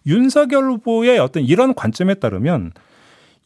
윤석열 0.07 0.65
후보의 0.65 1.19
어떤 1.21 1.43
이런 1.45 1.75
관점에 1.75 2.15
따르면 2.15 2.73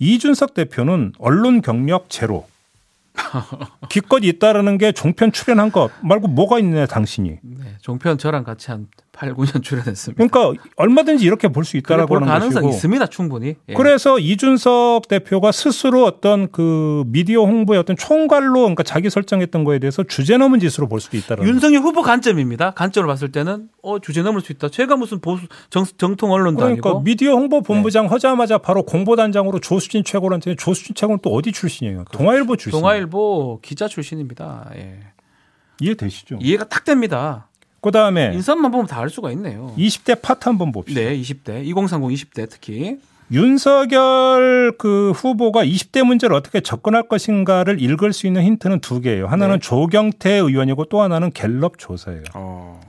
이준석 0.01 0.55
대표는 0.55 1.13
언론 1.19 1.63
경력 1.63 2.11
제로. 2.11 2.47
기껏 3.89 4.25
있다라는 4.25 4.79
게 4.79 4.93
종편 4.93 5.33
출연한 5.33 5.71
것 5.71 5.91
말고 6.03 6.29
뭐가 6.29 6.59
있냐 6.59 6.87
당신이. 6.87 7.39
네. 7.43 7.77
종편 7.81 8.19
저랑 8.19 8.45
같이 8.45 8.71
한 8.71 8.89
8, 9.17 9.33
9년 9.35 9.63
출연했습니다. 9.63 10.27
그러니까 10.27 10.61
얼마든지 10.77 11.25
이렇게 11.25 11.49
볼 11.49 11.65
수 11.65 11.77
있다라고 11.77 12.09
볼 12.09 12.17
하는 12.19 12.29
가능성 12.29 12.63
것이고. 12.63 12.75
있습니다. 12.75 13.07
충분히. 13.07 13.55
예. 13.69 13.75
그래서 13.75 14.19
이준석 14.19 15.07
대표가 15.09 15.53
스스로 15.53 16.05
어떤 16.05 16.51
그 16.51 17.05
미디어 17.07 17.43
홍보의 17.45 17.79
어떤 17.81 17.97
총괄로 17.97 18.53
그러니까 18.63 18.83
자기 18.83 19.09
설정했던 19.09 19.65
거에 19.65 19.79
대해서 19.79 20.03
주제 20.03 20.37
넘은 20.37 20.59
짓으로 20.61 20.89
볼 20.89 21.01
수도 21.01 21.17
있다라는. 21.17 21.49
윤석열 21.49 21.81
후보 21.83 22.03
관점입니다. 22.03 22.73
관점을 22.73 23.07
봤을 23.07 23.31
때는 23.33 23.69
어 23.83 23.99
주제 24.01 24.23
넘을 24.23 24.41
수 24.41 24.51
있다. 24.53 24.69
제가 24.69 24.97
무슨 24.97 25.21
보수 25.21 25.47
정, 25.71 25.85
정통 25.97 26.33
언론도 26.33 26.61
그러니까 26.61 26.89
아니고 26.91 27.03
네. 27.05 27.11
미디어 27.11 27.33
홍보 27.35 27.63
본부장 27.63 28.11
하자마자 28.11 28.59
바로 28.59 28.83
공보단장으로 28.83 29.61
조수진 29.61 30.03
최고한테 30.05 30.57
조수진 30.57 30.95
최고는 30.95 31.21
또 31.23 31.31
어디 31.31 31.53
출신이에요? 31.53 32.05
동아일보 32.13 32.57
출신. 32.57 32.79
동아일보 32.79 33.61
기자 33.63 33.87
출신입니다. 33.89 34.71
예. 34.77 34.99
이해되시죠? 35.81 36.39
이해가 36.41 36.65
딱 36.69 36.85
됩니다. 36.85 37.49
그다음에 37.85 38.33
인선만 38.35 38.71
보면 38.71 38.87
다 38.87 39.01
알 39.01 39.11
수가 39.11 39.31
있네요. 39.33 39.73
20대 39.79 40.21
파트 40.23 40.49
한번 40.49 40.73
봅시다. 40.73 41.01
네, 41.01 41.17
20대, 41.21 41.65
2030 41.67 42.31
20대 42.33 42.47
특히 42.51 42.99
윤석열 43.33 44.73
그 44.79 45.13
후보가 45.13 45.65
20대 45.65 46.03
문제를 46.05 46.35
어떻게 46.37 46.61
접근할 46.61 47.09
것인가를 47.09 47.81
읽을 47.81 48.13
수 48.13 48.27
있는 48.27 48.43
힌트는 48.43 48.81
두 48.81 49.01
개예요. 49.01 49.27
하나는 49.27 49.57
네. 49.57 49.61
조경태 49.61 50.31
의원이고 50.35 50.85
또 50.87 51.01
하나는 51.03 51.31
갤럽 51.33 51.79
조사예요. 51.79 52.23
어. 52.35 52.81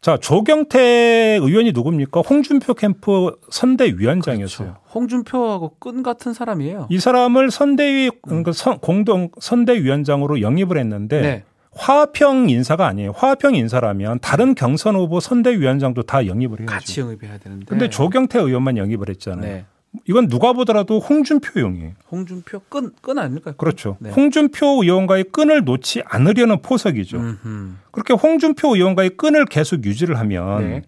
자, 0.00 0.16
조경태 0.16 1.38
의원이 1.42 1.72
누굽니까? 1.72 2.20
홍준표 2.20 2.74
캠프 2.74 3.32
선대위원장이었어요. 3.50 4.68
그렇죠. 4.68 4.82
홍준표하고 4.94 5.74
끈 5.80 6.02
같은 6.04 6.32
사람이에요. 6.32 6.86
이 6.88 6.98
사람을 7.00 7.50
선대위 7.50 8.10
그러니까 8.22 8.52
선- 8.52 8.78
공동 8.78 9.30
선대위원장으로 9.40 10.40
영입을 10.40 10.78
했는데 10.78 11.20
네. 11.20 11.44
화평 11.78 12.50
인사가 12.50 12.86
아니에요. 12.88 13.12
화평 13.16 13.54
인사라면 13.54 14.18
다른 14.20 14.54
경선 14.54 14.96
후보 14.96 15.20
선대위원장도 15.20 16.02
다 16.02 16.26
영입을 16.26 16.60
해야죠. 16.60 16.72
같이 16.72 17.00
영입해야 17.00 17.38
되는데. 17.38 17.66
근데 17.66 17.88
조경태 17.88 18.40
의원만 18.40 18.76
영입을 18.76 19.08
했잖아요. 19.10 19.40
네. 19.40 19.64
이건 20.06 20.28
누가 20.28 20.52
보더라도 20.52 20.98
홍준표용이에요. 20.98 21.92
홍준표 22.10 22.60
끈, 22.68 22.90
끈 23.00 23.18
아닐까요? 23.18 23.54
그렇죠. 23.56 23.96
네. 24.00 24.10
홍준표 24.10 24.82
의원과의 24.82 25.24
끈을 25.32 25.64
놓지 25.64 26.02
않으려는 26.04 26.60
포석이죠. 26.62 27.16
음흠. 27.16 27.70
그렇게 27.92 28.12
홍준표 28.12 28.74
의원과의 28.76 29.10
끈을 29.10 29.46
계속 29.46 29.84
유지를 29.84 30.18
하면 30.18 30.60
네. 30.60 30.82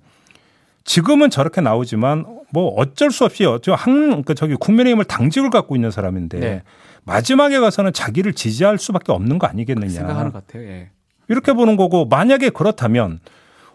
지금은 0.84 1.30
저렇게 1.30 1.60
나오지만 1.60 2.24
뭐 2.52 2.68
어쩔 2.76 3.10
수 3.10 3.24
없이 3.24 3.44
저 3.62 3.74
한, 3.74 4.08
그러니까 4.08 4.34
저기 4.34 4.54
국민의힘을 4.54 5.04
당직을 5.04 5.50
갖고 5.50 5.76
있는 5.76 5.90
사람인데 5.90 6.38
네. 6.40 6.62
마지막에 7.04 7.58
가서는 7.60 7.92
자기를 7.92 8.32
지지할 8.34 8.78
수밖에 8.78 9.12
없는 9.12 9.38
거 9.38 9.46
아니겠느냐. 9.46 9.90
생각하는 9.92 10.32
것 10.32 10.46
같아요. 10.46 10.64
예. 10.68 10.90
이렇게 11.28 11.52
보는 11.52 11.76
거고 11.76 12.06
만약에 12.06 12.50
그렇다면 12.50 13.20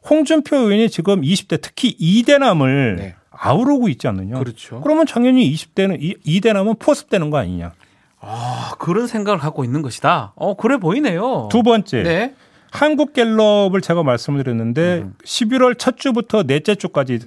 홍준표 0.10 0.56
의원이 0.58 0.90
지금 0.90 1.22
20대 1.22 1.60
특히 1.62 1.96
이대남을 1.98 2.96
네. 2.98 3.16
아우르고 3.32 3.90
있지 3.90 4.08
않느냐. 4.08 4.38
그렇죠. 4.40 4.82
그러면 4.82 5.06
당연히 5.06 5.52
20대는 5.54 6.02
이- 6.02 6.16
이대남은 6.24 6.76
포섭되는 6.80 7.30
거 7.30 7.38
아니냐. 7.38 7.74
아, 8.20 8.72
그런 8.80 9.08
생각을 9.08 9.40
갖고 9.40 9.64
있는 9.64 9.82
것이다. 9.82 10.34
어, 10.36 10.56
그래 10.56 10.78
보이네요. 10.78 11.48
두 11.52 11.64
번째. 11.64 12.04
네. 12.04 12.36
한국갤럽을 12.76 13.82
제가 13.82 14.04
말씀을 14.04 14.44
드렸는데 14.44 15.04
음. 15.04 15.14
11월 15.24 15.78
첫 15.78 15.98
주부터 15.98 16.44
넷째 16.44 16.76
주까지 16.76 17.20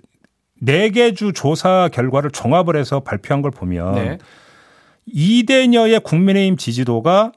네 0.61 0.91
개 0.91 1.13
주 1.15 1.33
조사 1.33 1.89
결과를 1.93 2.31
종합을 2.31 2.77
해서 2.77 3.01
발표한 3.01 3.43
걸 3.43 3.51
보면 3.53 3.95
네. 3.95 4.19
이대녀의 5.07 6.01
국민의힘 6.01 6.57
지지도가 6.57 7.33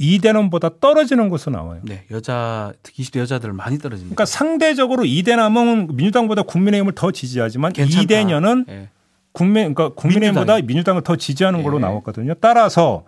이대남보다 0.00 0.78
떨어지는 0.80 1.28
것으로 1.28 1.56
나와요. 1.56 1.80
네. 1.84 2.04
여자, 2.12 2.72
특히 2.82 3.02
20대 3.02 3.18
여자들 3.20 3.52
많이 3.52 3.78
떨어집니다. 3.78 4.14
그러니까 4.14 4.26
상대적으로 4.26 5.04
이대남은 5.04 5.88
민주당보다 5.96 6.42
국민의힘을 6.42 6.92
더 6.94 7.10
지지하지만 7.10 7.72
괜찮다. 7.72 8.02
이대녀는 8.02 8.64
예. 8.68 8.88
국민 9.32 9.74
그러니까 9.74 9.88
국민의힘보다. 9.94 10.60
민주당을 10.60 11.02
더 11.02 11.16
지지하는 11.16 11.62
걸로 11.64 11.78
예. 11.78 11.80
나왔거든요. 11.80 12.34
따라서 12.34 13.04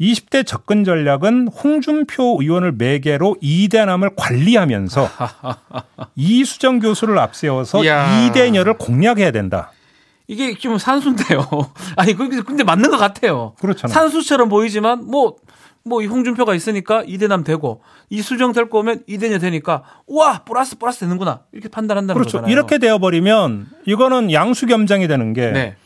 20대 0.00 0.46
접근 0.46 0.84
전략은 0.84 1.48
홍준표 1.48 2.38
의원을 2.40 2.72
매개로 2.72 3.36
이대남을 3.40 4.10
관리하면서 4.16 5.08
이수정 6.16 6.80
교수를 6.80 7.18
앞세워서. 7.18 7.80
이대녀를 7.82 8.74
공략해야 8.78 9.30
된다. 9.30 9.72
이게 10.28 10.54
좀 10.58 10.76
산수인데요. 10.78 11.48
아니, 11.96 12.14
그- 12.14 12.42
근데 12.42 12.64
맞는 12.64 12.90
것 12.90 12.96
같아요. 12.96 13.54
그렇잖아요. 13.60 13.94
산수처럼 13.94 14.48
보이지만 14.48 15.06
뭐, 15.06 15.36
뭐, 15.84 16.02
이 16.02 16.06
홍준표가 16.06 16.54
있으니까 16.56 17.04
이대남 17.06 17.44
되고, 17.44 17.80
이수정 18.10 18.52
될 18.52 18.68
거면 18.68 19.04
이대녀 19.06 19.38
되니까, 19.38 19.84
우와! 20.08 20.42
플러스, 20.42 20.76
플러스 20.78 20.98
되는구나. 21.00 21.42
이렇게 21.52 21.68
판단한다는 21.68 22.14
그렇죠. 22.20 22.38
거잖아요. 22.38 22.52
이렇게 22.52 22.78
되어버리면 22.78 23.68
이거는 23.86 24.32
양수겸장이 24.32 25.06
되는 25.06 25.32
게 25.32 25.52
네. 25.52 25.76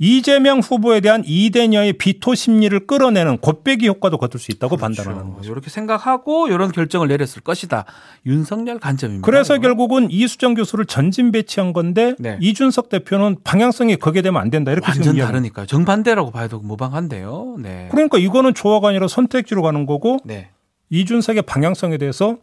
이재명 0.00 0.58
후보에 0.58 1.00
대한 1.00 1.22
이대녀의 1.24 1.94
비토 1.94 2.34
심리를 2.34 2.86
끌어내는 2.86 3.38
곱빼기 3.38 3.86
효과도 3.86 4.18
거둘 4.18 4.40
수 4.40 4.50
있다고 4.50 4.76
판단하는 4.76 5.34
거죠. 5.34 5.52
이렇게 5.52 5.70
생각하고 5.70 6.48
이런 6.48 6.72
결정을 6.72 7.06
내렸을 7.06 7.42
것이다. 7.42 7.84
윤석열 8.26 8.80
관점입니다. 8.80 9.24
그래서 9.24 9.54
이거. 9.54 9.62
결국은 9.62 10.10
이수정 10.10 10.54
교수를 10.54 10.86
전진 10.86 11.30
배치한 11.30 11.72
건데 11.72 12.16
네. 12.18 12.38
이준석 12.40 12.88
대표는 12.88 13.36
방향성이 13.44 13.96
그게 13.96 14.20
되면 14.20 14.40
안 14.42 14.50
된다 14.50 14.72
이렇게 14.72 14.90
완전 14.90 15.16
다르니까요. 15.16 15.66
정반대라고 15.66 16.32
봐도 16.32 16.58
무방한데요. 16.58 17.56
네. 17.60 17.88
그러니까 17.92 18.18
이거는 18.18 18.54
조화가 18.54 18.88
아니라 18.88 19.06
선택지로 19.06 19.62
가는 19.62 19.86
거고 19.86 20.18
네. 20.24 20.50
이준석의 20.90 21.42
방향성에 21.42 21.98
대해서 21.98 22.38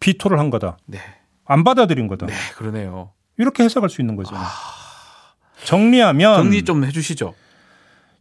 비토를 0.00 0.38
한 0.38 0.48
거다. 0.48 0.78
네. 0.86 0.98
안 1.44 1.64
받아들인 1.64 2.08
거다. 2.08 2.26
네, 2.26 2.34
그러네요. 2.56 3.10
이렇게 3.36 3.62
해석할 3.62 3.90
수 3.90 4.00
있는 4.00 4.16
거죠. 4.16 4.34
정리하면 5.64 6.36
정리 6.36 6.62
좀 6.64 6.84
해주시죠. 6.84 7.34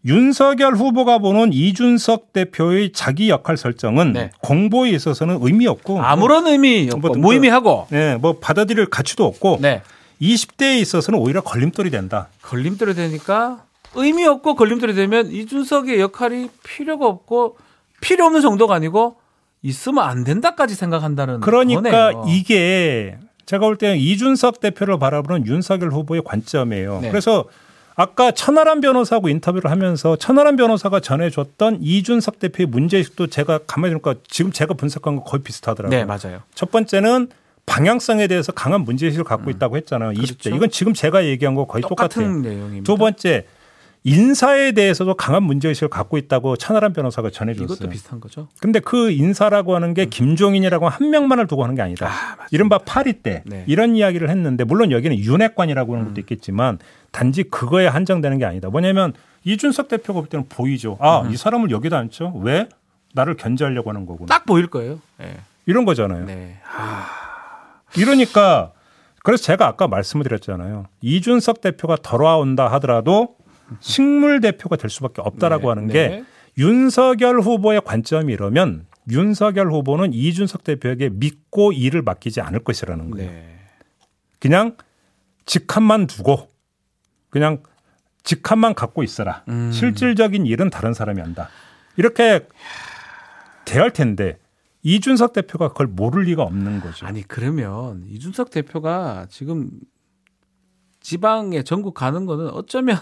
윤석열 0.06 0.76
후보가 0.76 1.18
보는 1.18 1.52
이준석 1.52 2.32
대표의 2.32 2.92
자기 2.94 3.30
역할 3.30 3.58
설정은 3.58 4.14
네. 4.14 4.30
공보에 4.42 4.92
있어서는 4.92 5.40
의미 5.42 5.68
없고 5.68 6.02
아무런 6.02 6.48
의미 6.48 6.86
없고 6.92 7.00
뭐 7.00 7.12
등- 7.12 7.22
무의미하고. 7.22 7.88
네, 7.90 8.16
뭐 8.16 8.38
받아들일 8.40 8.86
가치도 8.86 9.26
없고 9.26 9.58
네. 9.62 9.82
20대에 10.22 10.80
있어서는 10.80 11.20
오히려 11.20 11.42
걸림돌이 11.42 11.90
된다. 11.92 12.30
걸림돌이 12.42 12.94
되니까 12.94 13.64
의미 13.96 14.26
없고 14.26 14.56
걸림돌이 14.56 14.94
되면 14.94 15.30
이준석의 15.32 16.00
역할이 16.00 16.50
필요가 16.64 17.06
없고 17.08 17.58
필요 18.00 18.26
없는 18.26 18.42
정도가 18.42 18.76
아니고 18.76 19.18
있으면 19.64 20.04
안 20.04 20.24
된다까지 20.24 20.76
생각한다는 20.76 21.40
그러니까 21.42 21.82
거네요. 22.14 22.26
이게 22.28 23.18
제가 23.48 23.66
볼 23.66 23.78
때는 23.78 23.98
이준석 23.98 24.60
대표를 24.60 25.00
바라보는 25.00 25.48
윤석열 25.48 25.92
후보의 25.92 26.22
관점이에요. 26.24 27.00
네. 27.02 27.10
그래서 27.10 27.46
아까 27.96 28.30
천하람 28.32 28.82
변호사하고 28.82 29.30
인터뷰를 29.30 29.72
하면서 29.72 30.16
천하람 30.18 30.58
변호사가 30.58 31.00
전해줬던 31.00 31.80
이준석 31.82 32.40
대표의 32.40 32.68
문제의식도 32.68 33.28
제가 33.28 33.62
가만히 33.66 33.96
보니까 33.96 34.22
지금 34.28 34.52
제가 34.52 34.76
분석한 34.76 35.16
거 35.16 35.24
거의 35.24 35.42
비슷하더라고요. 35.42 35.98
네, 35.98 36.06
맞아요. 36.06 36.44
첫 36.54 36.70
번째는 36.70 37.30
방향성에 37.66 38.28
대해서 38.28 38.52
강한 38.52 38.82
문제의식을 38.82 39.24
갖고 39.24 39.50
있다고 39.50 39.78
했잖아요. 39.78 40.12
20대. 40.12 40.44
그렇죠. 40.44 40.56
이건 40.56 40.70
지금 40.70 40.94
제가 40.94 41.26
얘기한 41.26 41.56
거 41.56 41.66
거의 41.66 41.82
똑같아요. 41.82 42.10
똑같은 42.10 42.42
내용입니다. 42.42 42.84
두 42.84 42.98
번째 42.98 43.46
인사에 44.04 44.72
대해서도 44.72 45.16
강한 45.16 45.44
문제의식을 45.44 45.90
갖고 45.90 46.18
있다고 46.18 46.56
천하람 46.56 46.94
변호사가 46.94 47.30
전해줬어요. 47.30 47.66
이것도 47.76 47.90
비슷한 47.90 48.20
거죠. 48.20 48.48
근데 48.60 48.80
그 48.80 49.12
인사라고 49.12 49.76
하는 49.76 49.94
게 49.94 50.06
김종인이라고 50.06 50.88
한 50.88 51.10
명만을 51.10 51.48
두고 51.48 51.64
하는 51.64 51.76
게 51.76 51.82
아니다. 51.82 52.10
이른바 52.52 52.78
파리 52.78 53.14
때 53.14 53.44
네. 53.46 53.64
이런 53.68 53.96
이야기를 53.96 54.30
했는데 54.30 54.64
물론 54.64 54.92
여기는 54.92 55.18
윤핵관이라고 55.18 55.94
하는 55.94 56.08
것도 56.08 56.22
있겠지만 56.22 56.80
단지 57.12 57.44
그거에 57.44 57.88
한정되는 57.88 58.38
게 58.38 58.46
아니다. 58.46 58.70
뭐냐면 58.70 59.14
이준석 59.44 59.88
대표가 59.88 60.20
볼 60.22 60.30
때는 60.30 60.46
보이죠. 60.50 60.98
아, 61.00 61.28
이 61.32 61.38
사람을 61.38 61.72
여기다 61.72 61.98
앉죠? 61.98 62.34
왜? 62.44 62.68
나를 63.14 63.36
견제하려고 63.36 63.90
하는 63.90 64.06
거구나. 64.06 64.28
딱 64.28 64.46
보일 64.46 64.68
거예요. 64.68 65.00
네. 65.18 65.38
이런 65.66 65.86
거잖아요. 65.86 66.26
네. 66.26 66.60
아, 66.78 67.08
이러니까 67.96 68.72
그래서 69.24 69.44
제가 69.44 69.68
아까 69.68 69.88
말씀을 69.88 70.24
드렸잖아요. 70.24 70.86
이준석 71.02 71.62
대표가 71.62 71.98
돌아온다 71.98 72.68
하더라도 72.74 73.37
식물 73.80 74.42
대표가 74.42 74.76
될 74.76 74.90
수밖에 74.90 75.22
없다라고 75.22 75.64
네, 75.64 75.68
하는 75.68 75.88
네. 75.88 75.94
게 75.94 76.24
윤석열 76.58 77.40
후보의 77.40 77.82
관점이 77.82 78.34
이러면 78.34 78.86
윤석열 79.10 79.72
후보는 79.72 80.14
이준석 80.14 80.64
대표에게 80.64 81.10
믿고 81.10 81.72
일을 81.72 82.02
맡기지 82.02 82.42
않을 82.42 82.64
것이라는 82.64 83.12
거예요. 83.12 83.32
네. 83.32 83.60
그냥 84.40 84.76
직함만 85.46 86.08
두고 86.08 86.52
그냥 87.30 87.64
직함만 88.24 88.74
갖고 88.74 89.04
있어라. 89.04 89.44
음. 89.48 89.72
실질적인 89.72 90.46
일은 90.46 90.70
다른 90.70 90.94
사람이 90.94 91.22
한다. 91.22 91.50
이렇게 91.96 92.48
대할 93.66 93.94
텐데 93.94 94.38
이준석 94.84 95.34
대표가 95.34 95.70
그걸 95.70 95.88
모를 95.88 96.24
리가 96.24 96.44
없는 96.44 96.82
거죠. 96.82 97.06
아니 97.06 97.22
그러면 97.24 98.04
이준석 98.08 98.50
대표가 98.50 99.28
지금 99.30 99.70
지방에 101.00 101.64
전국 101.64 101.94
가는 101.94 102.26
거는 102.26 102.50
어쩌면 102.50 102.98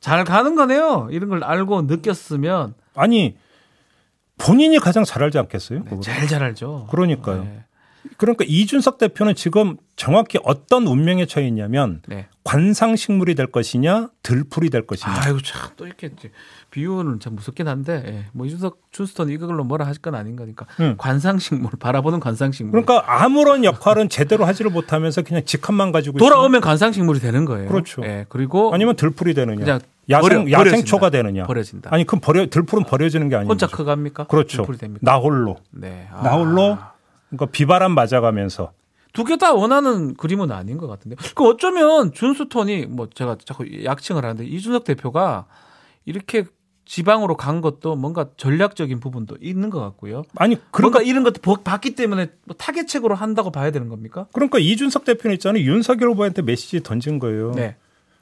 잘 0.00 0.24
가는 0.24 0.54
거네요. 0.54 1.08
이런 1.10 1.28
걸 1.28 1.44
알고 1.44 1.82
느꼈으면 1.82 2.74
아니 2.94 3.36
본인이 4.38 4.78
가장 4.78 5.04
잘 5.04 5.22
알지 5.24 5.38
않겠어요? 5.38 5.84
네? 5.84 6.00
제일 6.00 6.28
잘 6.28 6.42
알죠. 6.42 6.86
그러니까요. 6.90 7.44
네. 7.44 7.64
그러니까 8.16 8.44
이준석 8.46 8.98
대표는 8.98 9.34
지금 9.34 9.76
정확히 9.96 10.38
어떤 10.44 10.86
운명에 10.86 11.26
처해 11.26 11.46
있냐면 11.48 12.00
네. 12.06 12.26
관상식물이 12.44 13.34
될 13.34 13.46
것이냐 13.48 14.08
들풀이 14.22 14.70
될 14.70 14.86
것이냐. 14.86 15.12
아이고 15.24 15.40
참또 15.42 15.86
이렇게 15.86 16.10
비유는 16.70 17.20
참 17.20 17.34
무섭긴 17.34 17.66
한데 17.68 18.02
예. 18.06 18.24
뭐 18.32 18.46
이준석 18.46 18.78
준스톤 18.92 19.30
이걸로 19.30 19.64
뭐라 19.64 19.86
하실 19.86 20.00
건 20.02 20.14
아닌 20.14 20.36
거니까 20.36 20.66
응. 20.80 20.94
관상식물 20.98 21.70
바라보는 21.78 22.20
관상식물 22.20 22.82
그러니까 22.84 23.22
아무런 23.22 23.64
역할은 23.64 24.08
제대로 24.08 24.44
하지를 24.44 24.70
못하면서 24.70 25.22
그냥 25.22 25.44
직함만 25.44 25.92
가지고 25.92 26.18
돌아오면 26.18 26.60
관상식물이 26.60 27.20
되는 27.20 27.44
거예요. 27.44 27.68
그렇죠. 27.68 28.02
예. 28.04 28.26
그리고 28.28 28.72
아니면 28.72 28.96
들풀이 28.96 29.34
되느냐. 29.34 29.58
그냥 29.64 29.80
야생 30.10 30.44
버려- 30.46 30.60
야생초가. 30.60 31.10
되느냐. 31.10 31.44
버려진다. 31.44 31.90
아니 31.92 32.04
그럼 32.06 32.20
버려 32.20 32.46
들풀은 32.46 32.84
버려지는 32.84 33.28
게 33.28 33.36
아니죠. 33.36 33.50
혼자 33.50 33.66
커갑니까? 33.66 34.26
그렇죠. 34.28 34.66
나 35.00 35.16
홀로 35.16 35.56
네. 35.70 36.08
아. 36.12 36.22
나 36.22 36.30
홀로 36.36 36.78
그러니까 37.30 37.46
비바람 37.46 37.92
맞아가면서 37.92 38.72
두 39.12 39.24
개 39.24 39.36
다 39.36 39.52
원하는 39.54 40.14
그림은 40.14 40.52
아닌 40.52 40.78
것 40.78 40.86
같은데. 40.86 41.16
그 41.34 41.44
어쩌면 41.44 42.12
준스톤이 42.12 42.86
뭐 42.86 43.08
제가 43.12 43.36
자꾸 43.44 43.64
약칭을 43.84 44.24
하는데 44.24 44.44
이준석 44.44 44.84
대표가 44.84 45.46
이렇게 46.04 46.44
지방으로 46.84 47.36
간 47.36 47.60
것도 47.60 47.96
뭔가 47.96 48.28
전략적인 48.36 49.00
부분도 49.00 49.36
있는 49.40 49.68
것 49.70 49.80
같고요. 49.80 50.22
아니 50.36 50.56
그러니까 50.70 51.02
이런 51.02 51.22
것도 51.22 51.40
보- 51.42 51.56
봤기 51.62 51.94
때문에 51.96 52.28
뭐 52.44 52.56
타겟책으로 52.56 53.14
한다고 53.14 53.50
봐야 53.50 53.70
되는 53.70 53.88
겁니까? 53.88 54.26
그러니까 54.32 54.58
이준석 54.58 55.04
대표는 55.04 55.34
있잖아요. 55.34 55.64
윤석열 55.64 56.10
후보한테 56.10 56.40
메시지 56.42 56.82
던진 56.82 57.18
거예요. 57.18 57.52
네. 57.52 57.76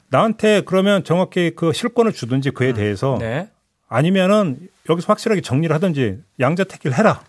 나한테 0.09 0.61
그러면 0.65 1.03
정확히 1.03 1.51
그 1.55 1.71
실권을 1.73 2.11
주든지 2.13 2.51
그에 2.51 2.73
대해서 2.73 3.17
네. 3.19 3.49
아니면은 3.87 4.57
여기서 4.89 5.07
확실하게 5.07 5.41
정리를 5.41 5.73
하든지 5.73 6.19
양자택일 6.39 6.93
해라. 6.93 7.21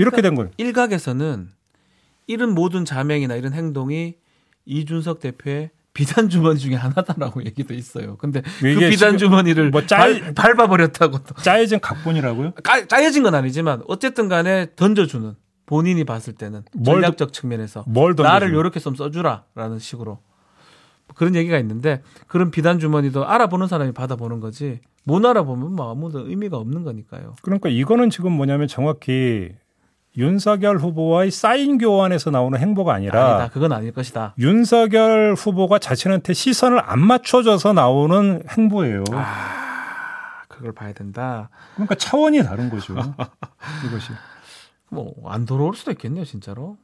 이렇게 0.00 0.22
된 0.22 0.34
거예요. 0.34 0.50
일각에서는 0.56 1.48
이런 2.26 2.54
모든 2.54 2.84
자명이나 2.84 3.34
이런 3.36 3.52
행동이 3.52 4.14
이준석 4.64 5.20
대표의 5.20 5.70
비단 5.94 6.28
주머니 6.30 6.58
중에 6.58 6.74
하나다라고 6.74 7.44
얘기도 7.46 7.74
있어요. 7.74 8.16
근데 8.16 8.40
그 8.60 8.78
비단 8.88 9.18
주머니를 9.18 9.70
뭐 9.70 9.82
밟아 10.34 10.66
버렸다고 10.68 11.18
또. 11.24 11.34
짜여진 11.34 11.80
각본이라고요? 11.80 12.52
까- 12.62 12.86
짜여진 12.86 13.22
건 13.24 13.34
아니지만 13.34 13.82
어쨌든 13.88 14.28
간에 14.28 14.68
던져주는 14.76 15.34
본인이 15.66 16.04
봤을 16.04 16.32
때는 16.34 16.62
뭘 16.74 16.96
전략적 17.02 17.32
측면에서 17.32 17.84
뭘? 17.86 18.14
나를 18.16 18.52
요렇게 18.54 18.80
좀 18.80 18.94
써주라라는 18.94 19.78
식으로 19.78 20.18
그런 21.14 21.34
얘기가 21.34 21.58
있는데 21.58 22.02
그런 22.26 22.50
비단 22.50 22.78
주머니도 22.78 23.26
알아보는 23.26 23.66
사람이 23.68 23.92
받아보는 23.92 24.40
거지 24.40 24.80
못 25.04 25.24
알아보면 25.24 25.74
뭐 25.74 25.90
아무도 25.90 26.26
의미가 26.28 26.56
없는 26.56 26.84
거니까요. 26.84 27.34
그러니까 27.42 27.68
이거는 27.68 28.08
지금 28.10 28.32
뭐냐면 28.32 28.66
정확히 28.68 29.50
윤석열 30.16 30.76
후보와의 30.78 31.30
사인 31.30 31.78
교환에서 31.78 32.30
나오는 32.30 32.58
행보가 32.58 32.92
아니라 32.94 33.36
아니다, 33.36 33.52
그건 33.52 33.72
아닐 33.72 33.92
것이다. 33.92 34.34
윤석열 34.38 35.34
후보가 35.34 35.78
자신한테 35.78 36.34
시선을 36.34 36.80
안 36.84 37.00
맞춰줘서 37.00 37.72
나오는 37.72 38.42
행보예요. 38.50 39.04
아, 39.12 40.42
그걸 40.48 40.72
봐야 40.72 40.92
된다. 40.92 41.48
그러니까 41.74 41.94
차원이 41.94 42.42
다른 42.42 42.68
거죠. 42.68 42.94
이것이. 43.86 44.10
뭐 44.90 45.14
안 45.26 45.46
돌아올 45.46 45.74
수도 45.74 45.90
있겠네요, 45.92 46.24
진짜로. 46.26 46.76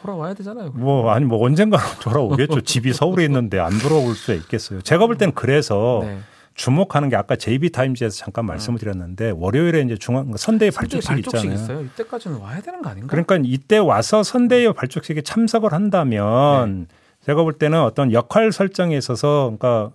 돌아와야 0.00 0.32
되잖아요. 0.32 0.70
뭐 0.72 1.10
아니 1.10 1.26
뭐 1.26 1.44
언젠가는 1.44 1.84
돌아오겠죠. 2.00 2.62
집이 2.62 2.94
서울에 2.94 3.24
있는데 3.24 3.58
안 3.58 3.78
돌아올 3.78 4.14
수 4.14 4.32
있겠어요. 4.32 4.80
제가 4.80 5.04
볼 5.06 5.18
때는 5.18 5.34
그래서 5.34 6.00
네. 6.02 6.18
주목하는 6.60 7.08
게 7.08 7.16
아까 7.16 7.36
JB 7.36 7.70
타임즈에서 7.70 8.14
잠깐 8.14 8.44
말씀을 8.44 8.78
드렸는데 8.78 9.32
월요일에 9.34 9.80
이제 9.80 9.96
중앙 9.96 10.36
선대위 10.36 10.70
발족식 10.70 11.08
발족식 11.08 11.50
있잖아요. 11.50 11.54
있어요. 11.54 11.82
이때까지는 11.86 12.36
와야 12.36 12.60
되는 12.60 12.82
거 12.82 12.90
아닌가? 12.90 13.08
그러니까 13.08 13.38
이때 13.42 13.78
와서 13.78 14.22
선대위 14.22 14.70
발족식에 14.74 15.22
참석을 15.22 15.72
한다면 15.72 16.80
네. 16.80 16.86
제가 17.24 17.44
볼 17.44 17.54
때는 17.54 17.80
어떤 17.80 18.12
역할 18.12 18.52
설정에 18.52 18.94
있어서 18.94 19.56
그러니까 19.58 19.92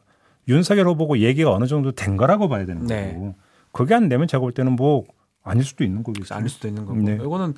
윤석열 0.47 0.87
후보고 0.87 1.19
얘기가 1.19 1.53
어느 1.53 1.67
정도 1.67 1.91
된 1.91 2.17
거라고 2.17 2.49
봐야 2.49 2.65
되는 2.65 2.87
네. 2.87 3.13
거고 3.13 3.35
그게 3.71 3.93
안 3.93 4.09
되면 4.09 4.27
제가 4.27 4.41
볼 4.41 4.51
때는 4.51 4.71
뭐 4.71 5.05
아닐 5.43 5.63
수도 5.63 5.83
있는 5.83 6.01
거겠죠. 6.01 6.33
아닐 6.33 6.49
수도 6.49 6.67
있는 6.67 6.87
거고. 6.87 6.99
네. 6.99 7.13
이거는 7.13 7.53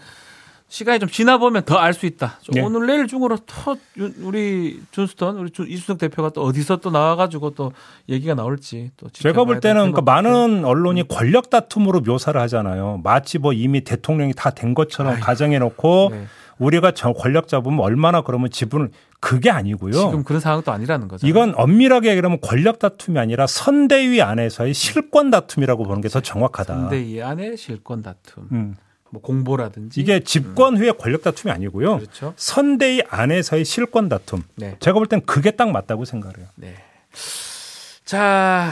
시간이 0.69 0.99
좀 0.99 1.08
지나 1.08 1.38
보면 1.38 1.63
더 1.63 1.77
알 1.80 1.93
수 1.93 2.06
있다. 2.06 2.39
좀 2.41 2.56
네. 2.56 2.62
오늘 2.62 2.88
내일 2.88 3.08
중으로 3.08 3.38
또 3.38 3.77
유- 3.97 4.12
우리 4.21 4.82
준스턴 4.91 5.38
우리 5.38 5.49
주- 5.51 5.63
이준석 5.63 5.97
대표가 5.97 6.30
또 6.32 6.43
어디서 6.43 6.77
또 6.77 6.91
나와가지고 6.91 7.51
또 7.51 7.71
얘기가 8.10 8.34
나올지 8.36 8.91
또 8.97 9.10
제가 9.10 9.45
볼 9.45 9.62
때는 9.62 9.62
될 9.62 9.91
그러니까 9.93 10.01
것 10.01 10.06
같아요. 10.06 10.34
많은 10.34 10.65
언론이 10.65 11.08
권력 11.08 11.49
다툼으로 11.49 12.01
묘사를 12.01 12.39
하잖아요. 12.41 12.99
마치 13.03 13.38
뭐 13.39 13.53
이미 13.53 13.82
대통령이 13.82 14.34
다 14.34 14.49
된 14.51 14.73
것처럼 14.73 15.13
아이. 15.13 15.19
가정해 15.21 15.58
놓고 15.60 16.10
네. 16.12 16.25
우리가 16.60 16.91
저 16.91 17.13
권력 17.13 17.47
잡으면 17.47 17.80
얼마나 17.80 18.21
그러면 18.21 18.49
지분을 18.49 18.89
그게 19.21 19.49
아니고요. 19.49 19.93
지금 19.93 20.23
그런 20.23 20.41
상황도 20.41 20.71
아니라는 20.71 21.08
거죠. 21.08 21.25
이건 21.25 21.53
엄밀하게 21.56 22.10
얘기하면 22.10 22.39
권력 22.41 22.80
다툼이 22.80 23.19
아니라 23.19 23.47
선대위 23.47 24.21
안에서의 24.21 24.73
실권 24.73 25.30
다툼이라고 25.30 25.86
보는 25.86 26.01
게 26.01 26.10
더 26.10 26.19
정확하다. 26.19 26.73
선대위 26.75 27.21
안에 27.21 27.56
실권 27.56 28.01
다툼, 28.01 28.47
음. 28.51 28.75
뭐 29.10 29.22
공보라든지 29.22 30.00
이게 30.02 30.20
집권 30.24 30.78
후에 30.78 30.91
권력 30.91 31.22
다툼이 31.22 31.52
아니고요. 31.52 31.98
그렇죠. 31.98 32.34
선대위 32.36 33.04
안에서의 33.10 33.63
실권 33.65 34.10
다툼. 34.10 34.43
네. 34.56 34.76
제가 34.80 34.96
볼 34.96 35.08
땐 35.08 35.22
그게 35.26 35.52
딱 35.52 35.72
맞다고 35.72 36.06
생각해요. 36.06 36.48
네. 36.56 36.76
자, 38.06 38.72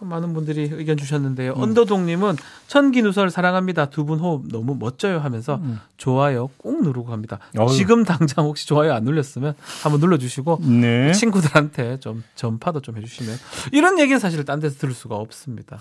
많은 0.00 0.34
분들이 0.34 0.68
의견 0.70 0.96
주셨는데요. 0.98 1.52
언더동님은 1.56 2.36
천기 2.66 3.00
누설 3.02 3.30
사랑합니다. 3.30 3.86
두 3.86 4.04
분 4.04 4.18
호흡 4.18 4.48
너무 4.48 4.74
멋져요 4.78 5.18
하면서 5.20 5.58
좋아요 5.96 6.48
꼭 6.58 6.82
누르고 6.82 7.06
갑니다. 7.06 7.38
어휴. 7.56 7.72
지금 7.74 8.04
당장 8.04 8.44
혹시 8.44 8.66
좋아요 8.66 8.92
안 8.92 9.04
눌렸으면 9.04 9.54
한번 9.82 10.00
눌러주시고 10.00 10.58
네. 10.62 11.12
친구들한테 11.12 12.00
좀 12.00 12.22
전파도 12.34 12.80
좀 12.82 12.98
해주시면 12.98 13.34
이런 13.72 13.98
얘기는 13.98 14.18
사실 14.18 14.44
딴 14.44 14.60
데서 14.60 14.76
들을 14.78 14.92
수가 14.92 15.16
없습니다. 15.16 15.78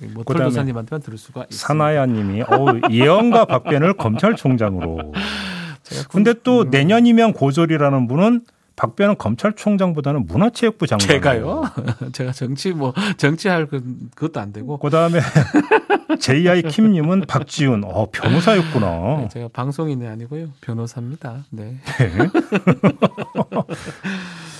모털 0.00 0.24
그다음에 0.24 0.44
도사님한테만 0.50 1.02
들을 1.02 1.18
수가 1.18 1.46
있습니다. 1.50 1.66
사나야님이 1.66 2.42
어우, 2.42 2.80
예언과 2.90 3.46
박변을 3.46 3.94
검찰총장으로. 3.94 5.12
근데 6.10 6.34
또 6.42 6.62
음. 6.62 6.70
내년이면 6.70 7.32
고졸이라는 7.32 8.08
분은 8.08 8.42
박변은 8.76 9.16
검찰총장보다는 9.18 10.26
문화체육부 10.26 10.86
장관. 10.86 11.08
제가요? 11.08 11.64
제가 12.12 12.30
정치 12.30 12.70
뭐 12.72 12.94
정치할 13.16 13.66
그, 13.66 13.82
그것도 14.14 14.38
안 14.38 14.52
되고 14.52 14.78
그다음에 14.78 15.18
JI 16.20 16.62
킴님은 16.62 17.22
박지훈. 17.26 17.82
어 17.84 18.06
변호사였구나. 18.12 18.86
네, 19.22 19.28
제가 19.32 19.48
방송인이 19.52 20.06
아니고요 20.06 20.50
변호사입니다. 20.60 21.44
네. 21.50 21.78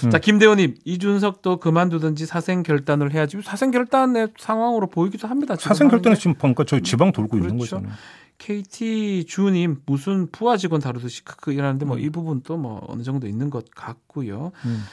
음. 0.04 0.10
자 0.10 0.18
김대호님 0.18 0.76
이준석도 0.84 1.58
그만두든지 1.58 2.26
사생 2.26 2.62
결단을 2.62 3.12
해야지 3.12 3.38
사생 3.42 3.70
결단의 3.70 4.28
상황으로 4.38 4.86
보이기도 4.88 5.28
합니다. 5.28 5.56
사생 5.56 5.88
결단은 5.88 6.12
하는데. 6.12 6.20
지금 6.20 6.34
보니까 6.34 6.64
저 6.64 6.80
지방 6.80 7.12
돌고 7.12 7.36
있는 7.36 7.56
그렇죠. 7.56 7.76
거잖아요. 7.76 7.92
KT 8.38 9.24
주님 9.26 9.78
무슨 9.86 10.28
부하 10.30 10.56
직원 10.56 10.80
다루듯이 10.80 11.24
크크 11.24 11.52
이러는데 11.52 11.84
뭐 11.84 11.98
이 11.98 12.08
부분도 12.10 12.56
뭐 12.56 12.84
어느 12.88 13.02
정도 13.02 13.26
있는 13.26 13.50
것 13.50 13.64
같고요. 13.74 14.52
음. 14.64 14.84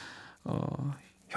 어, 0.44 0.92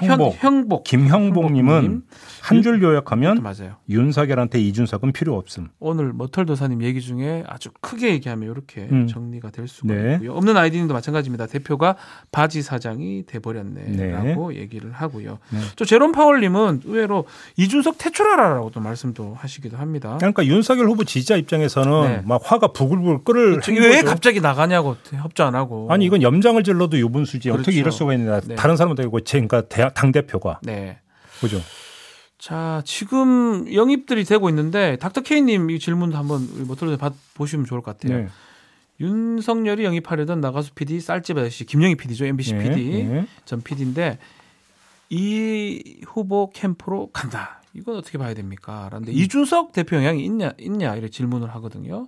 형복. 0.08 0.36
현, 0.40 0.54
형복 0.54 0.84
김형복님은 0.84 1.74
형복님. 1.74 2.02
한줄 2.42 2.82
요약하면 2.82 3.42
맞아요. 3.42 3.76
윤석열한테 3.90 4.60
이준석은 4.60 5.12
필요 5.12 5.36
없음. 5.36 5.70
오늘 5.80 6.14
머털 6.14 6.46
도사님 6.46 6.84
얘기 6.84 7.02
중에 7.02 7.44
아주 7.48 7.70
크게 7.82 8.10
얘기하면 8.12 8.50
이렇게 8.50 8.88
음. 8.92 9.08
정리가 9.08 9.52
될 9.52 9.68
수가 9.68 9.94
네. 9.94 10.14
있고요. 10.16 10.34
없는 10.34 10.56
아이디님도 10.58 10.94
마찬가지입니다. 10.94 11.48
대표가 11.48 11.96
바지 12.32 12.62
사장이 12.62 13.26
돼버렸네라고 13.26 14.52
네. 14.52 14.60
얘기를 14.60 14.92
하고요. 14.92 15.40
네. 15.52 15.60
또 15.76 15.86
제롬 15.86 16.12
파월님은 16.12 16.82
의외로 16.86 17.26
이준석 17.58 17.98
퇴출하라라고도 17.98 18.80
말씀도 18.80 19.36
하시기도 19.38 19.78
합니다. 19.78 20.18
그러니까 20.18 20.46
윤석열 20.46 20.88
후보 20.88 21.04
지지자 21.04 21.36
입장에서는 21.38 22.02
네. 22.02 22.22
막 22.26 22.42
화가 22.44 22.74
부글부글 22.74 23.24
끓을 23.24 23.60
그렇죠. 23.60 23.72
왜 23.74 24.02
갑자기 24.02 24.42
나가냐고 24.42 24.96
협조 25.12 25.44
안 25.44 25.56
하고. 25.56 25.88
아니 25.92 26.06
이건 26.06 26.22
염장을 26.22 26.62
질러도 26.64 26.98
유분수지 26.98 27.50
그렇죠. 27.50 27.62
어떻게 27.62 27.78
이럴 27.78 27.92
수가 27.92 28.14
있냐. 28.14 28.40
네. 28.42 28.56
다른 28.56 28.76
제 29.26 29.40
그러니까 29.40 29.62
당 29.94 30.12
대표가 30.12 30.60
네. 30.64 31.00
그죠. 31.40 31.60
자, 32.38 32.82
지금 32.86 33.72
영입들이 33.74 34.24
되고 34.24 34.48
있는데 34.50 34.98
닥터 34.98 35.22
K님 35.22 35.70
이 35.70 35.80
질문도 35.80 36.18
한번 36.18 36.48
모털에 36.68 36.96
받 36.98 37.14
보시면 37.34 37.66
좋을 37.66 37.82
것 37.82 37.98
같아요. 37.98 38.18
네. 38.20 38.28
윤석열이 39.02 39.84
영입하려던 39.84 40.42
나가수 40.42 40.74
PD 40.74 41.00
쌀집 41.00 41.38
아저씨 41.38 41.66
김영희 41.66 41.96
PD죠 41.96 42.26
MBC 42.26 42.54
네. 42.54 42.64
PD 42.64 43.04
네. 43.04 43.26
전 43.46 43.62
PD인데 43.62 44.20
이 45.10 46.02
후보 46.06 46.50
캠프로 46.52 47.10
간다. 47.12 47.62
이건 47.74 47.98
어떻게 47.98 48.18
봐야 48.18 48.34
됩니까? 48.34 48.88
그런데 48.90 49.12
이준석 49.12 49.74
대표 49.74 49.96
영향이 49.96 50.24
있냐 50.26 50.54
있냐 50.60 50.94
이렇게 50.94 51.10
질문을 51.10 51.54
하거든요. 51.56 52.08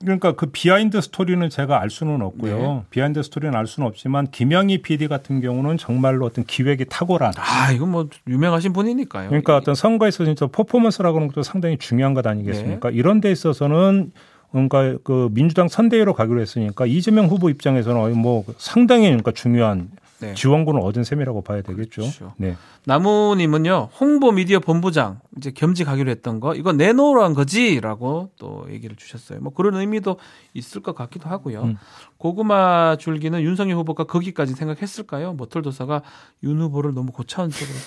그러니까 0.00 0.32
그 0.32 0.46
behind 0.46 1.00
스토리는 1.00 1.48
제가 1.48 1.80
알 1.80 1.88
수는 1.88 2.20
없고요. 2.22 2.58
네. 2.58 2.82
behind 2.90 3.22
스토리는 3.22 3.54
알 3.56 3.66
수는 3.66 3.86
없지만 3.86 4.30
김영희 4.30 4.82
PD 4.82 5.08
같은 5.08 5.40
경우는 5.40 5.78
정말로 5.78 6.26
어떤 6.26 6.44
기획이 6.44 6.86
탁월한. 6.88 7.32
아 7.36 7.72
이건 7.72 7.90
뭐 7.90 8.08
유명하신 8.28 8.72
분이니까요. 8.72 9.28
그러니까 9.28 9.56
어떤 9.56 9.74
선거에서 9.74 10.24
진짜 10.24 10.46
퍼포먼스라고 10.46 11.18
하는 11.18 11.28
것도 11.28 11.42
상당히 11.42 11.78
중요한 11.78 12.12
것 12.14 12.26
아니겠습니까? 12.26 12.90
네. 12.90 12.96
이런 12.96 13.20
데 13.20 13.30
있어서는 13.30 14.12
뭔가 14.50 14.96
그 15.02 15.28
민주당 15.32 15.68
선대위로 15.68 16.14
가기로 16.14 16.40
했으니까 16.40 16.86
이재명 16.86 17.26
후보 17.26 17.50
입장에서는 17.50 18.16
뭐 18.16 18.44
상당히 18.56 19.06
그러니까 19.06 19.32
중요한 19.32 19.88
네. 20.24 20.34
지원군을 20.34 20.80
얻은 20.80 21.04
셈이라고 21.04 21.42
봐야 21.42 21.62
되겠죠. 21.62 22.02
그렇죠. 22.02 22.32
네. 22.36 22.56
나무님은요 22.86 23.90
홍보 23.98 24.32
미디어 24.32 24.60
본부장 24.60 25.20
이제 25.36 25.50
겸직하기로 25.50 26.10
했던 26.10 26.40
거 26.40 26.54
이거 26.54 26.72
내놓으란 26.72 27.34
거지라고 27.34 28.30
또 28.38 28.66
얘기를 28.70 28.96
주셨어요. 28.96 29.40
뭐 29.40 29.52
그런 29.52 29.76
의미도 29.76 30.18
있을 30.54 30.82
것 30.82 30.94
같기도 30.94 31.28
하고요. 31.28 31.62
음. 31.62 31.76
고구마 32.18 32.96
줄기는 32.96 33.40
윤석열 33.42 33.76
후보가 33.78 34.04
거기까지 34.04 34.54
생각했을까요? 34.54 35.34
모털도사가 35.34 36.02
윤 36.44 36.60
후보를 36.60 36.94
너무 36.94 37.12
고차원적으로. 37.12 37.78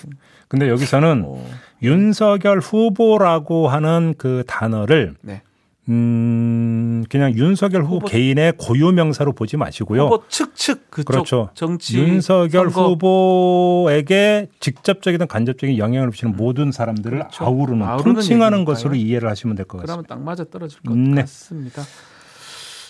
근데 0.46 0.68
여기서는 0.68 1.24
어, 1.26 1.44
윤석열 1.82 2.60
후보라고 2.60 3.68
하는 3.68 4.14
그 4.16 4.44
단어를 4.46 5.16
네. 5.22 5.42
음 5.88 7.04
그냥 7.08 7.32
윤석열 7.34 7.82
후보, 7.84 7.96
후보- 7.96 8.06
개인의 8.08 8.54
고유 8.58 8.92
명사로 8.92 9.32
보지 9.32 9.56
마시고요. 9.56 10.04
후보 10.04 10.22
측측 10.28 10.90
그쪽 10.90 11.06
그렇죠. 11.12 11.50
정치 11.54 11.98
윤석열 11.98 12.70
선거 12.70 12.88
후보에게 12.90 14.48
직접적이든 14.60 15.26
간접적인 15.28 15.78
영향을 15.78 16.08
미치는 16.08 16.36
모든 16.36 16.72
사람들을 16.72 17.18
그렇죠. 17.18 17.44
아우르는 17.44 17.86
아우르는 17.86 18.14
통칭하는 18.14 18.58
얘기니까요. 18.58 18.74
것으로 18.74 18.94
이해를 18.94 19.28
하시면 19.30 19.56
될것 19.56 19.80
그러면 19.82 20.04
같습니다. 20.04 20.14
딱 20.14 20.22
맞아 20.22 20.44
떨어질 20.44 20.80
것 20.82 20.96
네. 20.96 21.22
같습니다. 21.22 21.82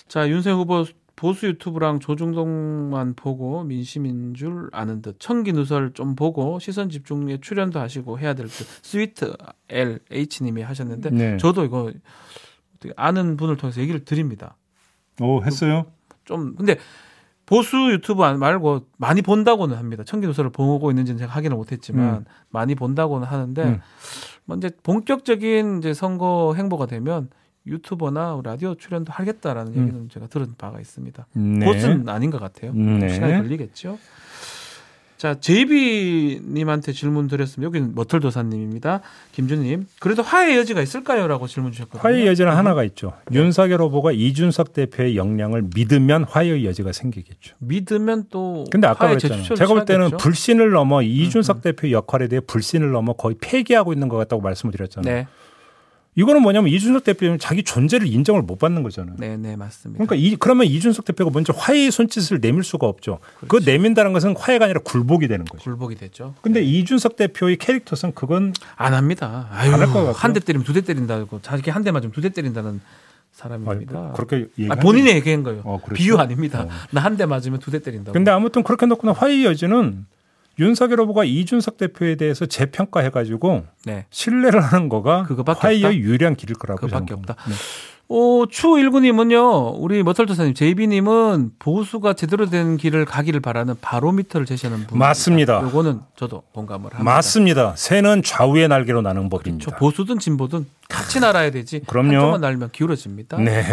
자 0.07 0.27
윤석열 0.29 0.59
후보 0.59 0.85
보수 1.15 1.47
유튜브랑 1.47 1.99
조중동만 1.99 3.13
보고 3.15 3.63
민심인 3.63 4.33
줄 4.33 4.69
아는 4.71 5.01
듯 5.01 5.17
청기 5.19 5.51
누설 5.53 5.91
좀 5.93 6.15
보고 6.15 6.59
시선 6.59 6.89
집중에 6.89 7.39
출연도 7.41 7.79
하시고 7.79 8.19
해야 8.19 8.33
될 8.33 8.47
듯 8.47 8.65
스위트 8.81 9.33
L 9.69 9.99
H님이 10.11 10.61
하셨는데 10.63 11.09
네. 11.11 11.37
저도 11.37 11.65
이거 11.65 11.91
아는 12.95 13.37
분을 13.37 13.57
통해서 13.57 13.81
얘기를 13.81 14.03
드립니다. 14.05 14.55
오 15.21 15.43
했어요? 15.43 15.85
좀 16.25 16.55
근데 16.55 16.77
보수 17.45 17.75
유튜브 17.91 18.23
안- 18.23 18.39
말고 18.39 18.87
많이 18.97 19.21
본다고는 19.21 19.75
합니다. 19.77 20.03
청기 20.05 20.27
누설을 20.27 20.51
보고 20.51 20.91
있는지는 20.91 21.17
제가 21.17 21.31
확인을 21.33 21.57
못했지만 21.57 22.15
음. 22.17 22.25
많이 22.49 22.75
본다고는 22.75 23.27
하는데 23.27 23.63
음. 23.63 23.81
뭐 24.45 24.55
이제 24.57 24.69
본격적인 24.83 25.79
이제 25.79 25.93
선거 25.93 26.53
행보가 26.55 26.85
되면 26.85 27.29
유튜버나 27.65 28.41
라디오 28.43 28.75
출연도 28.75 29.11
하겠다라는 29.11 29.73
음. 29.73 29.81
얘기는 29.81 30.09
제가 30.09 30.27
들은 30.27 30.53
바가 30.57 30.79
있습니다. 30.79 31.27
네. 31.33 31.65
곧은 31.65 32.07
아닌 32.07 32.29
것 32.31 32.39
같아요. 32.39 32.73
네. 32.73 33.09
시간이 33.09 33.33
걸리겠죠. 33.33 33.97
자, 35.19 35.35
제이비님한테 35.37 36.93
질문 36.93 37.27
드렸습니다. 37.27 37.65
여기는 37.67 37.93
머털도사님입니다. 37.93 39.01
김준님. 39.33 39.85
그래도 39.99 40.23
화해 40.23 40.55
여지가 40.55 40.81
있을까요? 40.81 41.27
라고 41.27 41.45
질문 41.45 41.73
주셨거든요. 41.73 42.01
화해 42.01 42.25
여지는 42.25 42.53
하나가 42.53 42.85
있죠. 42.85 43.11
윤석열 43.33 43.81
후보가 43.81 44.13
이준석 44.13 44.71
대표의 44.71 45.17
역량을 45.17 45.71
믿으면 45.75 46.23
화해의 46.23 46.65
여지가 46.65 46.93
생기겠죠. 46.93 47.57
믿으면 47.59 48.27
또. 48.29 48.63
근데 48.71 48.87
아까 48.87 49.09
그랬잖아요. 49.09 49.43
제가 49.43 49.73
볼 49.73 49.83
때는 49.83 50.07
취하겠죠? 50.07 50.17
불신을 50.23 50.71
넘어 50.71 51.01
이준석 51.01 51.63
대표의 51.63 51.91
역할에 51.91 52.29
대해 52.29 52.39
불신을 52.39 52.91
넘어 52.91 53.11
거의 53.11 53.35
폐기하고 53.41 53.91
있는 53.91 54.07
것 54.07 54.15
같다고 54.15 54.41
말씀을 54.41 54.71
드렸잖아요. 54.71 55.13
네. 55.13 55.27
이거는 56.19 56.41
뭐냐면 56.41 56.71
이준석 56.73 57.05
대표는 57.05 57.39
자기 57.39 57.63
존재를 57.63 58.05
인정을 58.07 58.41
못 58.41 58.59
받는 58.59 58.83
거잖아요. 58.83 59.15
네, 59.17 59.37
네, 59.37 59.55
맞습니다. 59.55 60.03
그러니까 60.03 60.15
이, 60.15 60.35
그러면 60.35 60.67
이준석 60.67 61.05
대표가 61.05 61.31
먼저 61.33 61.53
화해의 61.55 61.91
손짓을 61.91 62.41
내밀 62.41 62.63
수가 62.63 62.87
없죠. 62.87 63.19
그 63.39 63.47
그렇죠. 63.47 63.71
내민다는 63.71 64.11
것은 64.11 64.35
화해가 64.37 64.65
아니라 64.65 64.81
굴복이 64.83 65.27
되는 65.29 65.45
거죠. 65.45 65.63
굴복이 65.63 65.95
됐죠. 65.95 66.35
근데 66.41 66.61
이준석 66.61 67.15
대표의 67.15 67.55
캐릭터상 67.57 68.11
그건 68.11 68.53
안 68.75 68.93
합니다. 68.93 69.47
아유, 69.51 69.73
안할것 69.73 69.93
같아요. 69.93 70.11
한대 70.11 70.39
때리면 70.41 70.65
두 70.65 70.73
대 70.73 70.81
때린다고 70.81 71.39
자기 71.41 71.69
한 71.69 71.83
대 71.83 71.91
맞으면 71.91 72.11
두 72.11 72.19
대 72.21 72.29
때린다는 72.29 72.69
아니, 72.71 72.79
사람입니다. 73.31 74.11
그렇게 74.13 74.47
얘기 74.57 74.69
아, 74.69 74.75
본인이 74.75 75.09
얘기한 75.11 75.43
거예요. 75.43 75.61
어? 75.63 75.79
비유 75.93 76.17
아닙니다. 76.17 76.63
어. 76.63 76.69
나한 76.91 77.15
대 77.15 77.25
맞으면 77.25 77.59
두 77.59 77.71
대 77.71 77.79
때린다고. 77.79 78.11
근데 78.11 78.31
아무튼 78.31 78.63
그렇게 78.63 78.85
놓고는 78.87 79.13
화해의 79.15 79.45
여지는 79.45 80.05
윤석열 80.59 80.99
후보가 81.01 81.23
이준석 81.23 81.77
대표에 81.77 82.15
대해서 82.15 82.45
재평가해가지고 82.45 83.65
네. 83.85 84.05
신뢰를 84.09 84.61
하는 84.61 84.89
거가 84.89 85.23
그거밖에 85.23 85.67
없다? 85.67 85.95
유리한 85.95 86.35
길일 86.35 86.55
거라고 86.55 86.81
그거밖에 86.81 87.09
저는 87.11 87.23
없다. 87.23 87.35
봅니다. 87.35 87.59
오, 88.11 88.47
추19님은요, 88.47 89.75
우리 89.77 90.01
머털도사님, 90.01 90.55
제이비님은 90.55 91.51
보수가 91.59 92.13
제대로 92.13 92.47
된 92.47 92.75
길을 92.75 93.05
가기를 93.05 93.39
바라는 93.39 93.75
바로미터를 93.81 94.47
제시하는 94.47 94.87
분. 94.87 94.97
맞습니다. 94.97 95.61
요거는 95.61 95.99
저도 96.15 96.41
공감을 96.51 96.85
합니다. 96.91 97.03
맞습니다. 97.03 97.75
새는 97.77 98.23
좌우의 98.23 98.67
날개로 98.67 99.03
나는 99.03 99.29
법입니다. 99.29 99.69
저 99.69 99.77
보수든 99.77 100.17
진보든 100.17 100.65
같이 100.87 101.19
날아야 101.19 101.51
되지. 101.51 101.81
그럼요. 101.85 102.15
한쪽만 102.15 102.41
날면 102.41 102.69
기울어집니다. 102.71 103.37
네. 103.37 103.63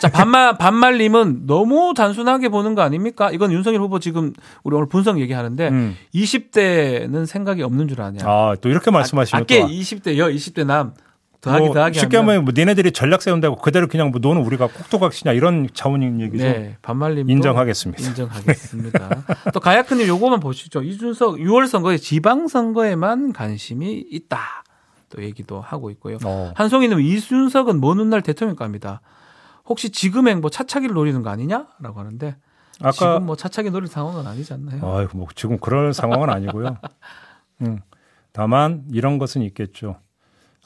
자, 0.00 0.08
반말, 0.08 0.58
반말님은 0.58 1.46
너무 1.46 1.94
단순하게 1.96 2.48
보는 2.48 2.74
거 2.74 2.82
아닙니까? 2.82 3.30
이건 3.30 3.52
윤석열 3.52 3.80
후보 3.80 4.00
지금 4.00 4.32
우리 4.64 4.74
오늘 4.74 4.88
분석 4.88 5.20
얘기하는데 5.20 5.68
음. 5.68 5.96
20대는 6.12 7.26
생각이 7.26 7.62
없는 7.62 7.86
줄 7.86 8.02
아냐. 8.02 8.18
아, 8.24 8.56
또 8.60 8.68
이렇게 8.68 8.90
말씀하시면 8.90 9.42
아께 9.42 9.60
또 9.60 9.68
20대 9.68 10.18
여 10.18 10.26
20대 10.26 10.66
남 10.66 10.94
더하기 11.44 11.66
뭐 11.66 11.74
더하기 11.74 11.98
쉽게 11.98 12.16
하면 12.16 12.44
뭐 12.44 12.52
니네들이 12.56 12.92
전략 12.92 13.22
세운다고 13.22 13.56
그대로 13.56 13.86
그냥 13.86 14.10
뭐 14.10 14.20
너는 14.20 14.42
우리가 14.42 14.66
꼭두각시냐 14.66 15.32
이런 15.32 15.68
차원인 15.72 16.20
얘기죠. 16.20 16.44
네, 16.44 16.76
반말님 16.82 17.28
인정하겠습니다. 17.28 18.02
인정하겠습니다. 18.02 19.24
또 19.52 19.60
가야크님 19.60 20.06
요거만 20.06 20.40
보시죠. 20.40 20.82
이준석 20.82 21.36
6월 21.36 21.68
선거에 21.68 21.96
지방 21.98 22.48
선거에만 22.48 23.32
관심이 23.32 24.04
있다. 24.10 24.64
또 25.10 25.22
얘기도 25.22 25.60
하고 25.60 25.90
있고요. 25.90 26.18
어. 26.24 26.52
한송이는 26.56 27.00
이준석은 27.00 27.80
먼 27.80 27.98
훗날 27.98 28.22
대통령감이다. 28.22 29.00
혹시 29.66 29.90
지금 29.90 30.28
행보 30.28 30.50
차차기를 30.50 30.94
노리는 30.94 31.22
거 31.22 31.30
아니냐라고 31.30 32.00
하는데 32.00 32.36
아까 32.80 32.92
지금 32.92 33.26
뭐 33.26 33.36
차차기 33.36 33.70
노릴 33.70 33.88
상황은 33.88 34.26
아니지 34.26 34.52
않나요? 34.52 34.80
아유, 34.84 35.08
뭐 35.14 35.28
지금 35.34 35.58
그럴 35.58 35.92
상황은 35.94 36.30
아니고요. 36.30 36.76
음. 37.62 37.80
다만 38.32 38.84
이런 38.92 39.18
것은 39.18 39.42
있겠죠. 39.42 39.96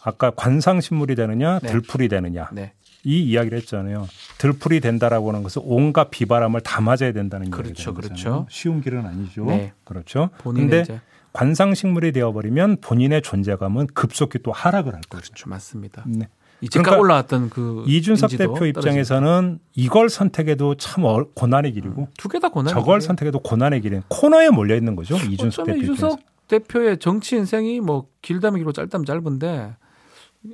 아까 0.03 0.31
관상신물이 0.31 1.15
되느냐, 1.15 1.59
네. 1.61 1.69
들풀이 1.69 2.09
되느냐. 2.09 2.49
네, 2.53 2.73
이 3.05 3.21
이야기를 3.25 3.59
했잖아요. 3.59 4.09
들풀이 4.39 4.81
된다라고 4.81 5.29
하는 5.31 5.43
것은 5.43 5.63
온갖 5.65 6.11
비바람을 6.11 6.61
다 6.63 6.81
맞아야 6.81 7.13
된다는 7.13 7.51
그렇죠, 7.51 7.91
이야기잖아요. 7.91 7.95
그렇죠. 7.95 8.47
쉬운 8.51 8.81
길은 8.81 9.05
아니죠. 9.07 9.45
네. 9.47 9.73
그렇죠. 9.85 10.31
이제 10.57 11.01
관상식물이 11.33 12.13
되어버리면 12.13 12.79
본인의 12.81 13.23
존재감은 13.23 13.89
급속히 13.95 14.39
또 14.43 14.53
하락을 14.53 14.95
할 14.95 15.01
거죠. 15.03 15.31
그렇죠, 15.33 15.49
맞습니다. 15.49 16.05
네. 16.07 16.29
이제까 16.61 16.83
그러니까 16.83 17.01
올라왔던 17.01 17.51
그 17.51 17.85
이준석 17.87 18.31
대표 18.37 18.67
입장에서는 18.67 19.61
이걸 19.77 20.09
선택해도 20.09 20.75
참 20.75 21.05
어- 21.05 21.25
고난의 21.33 21.73
길이고 21.73 22.09
두개 22.19 22.41
다 22.41 22.49
고난. 22.49 22.75
저걸 22.75 23.01
선택해도 23.01 23.39
고난의 23.39 23.81
길인 23.83 24.03
코너에 24.09 24.49
몰려 24.51 24.75
있는 24.75 24.97
거죠. 24.97 25.17
이준석 25.17 25.67
대표. 25.67 25.79
이준석 25.79 26.19
대표의 26.49 26.99
정치 26.99 27.37
인생이 27.37 27.79
뭐 27.81 28.09
길다면 28.23 28.59
길고 28.59 28.73
짧다면 28.73 29.05
짧은데 29.07 29.77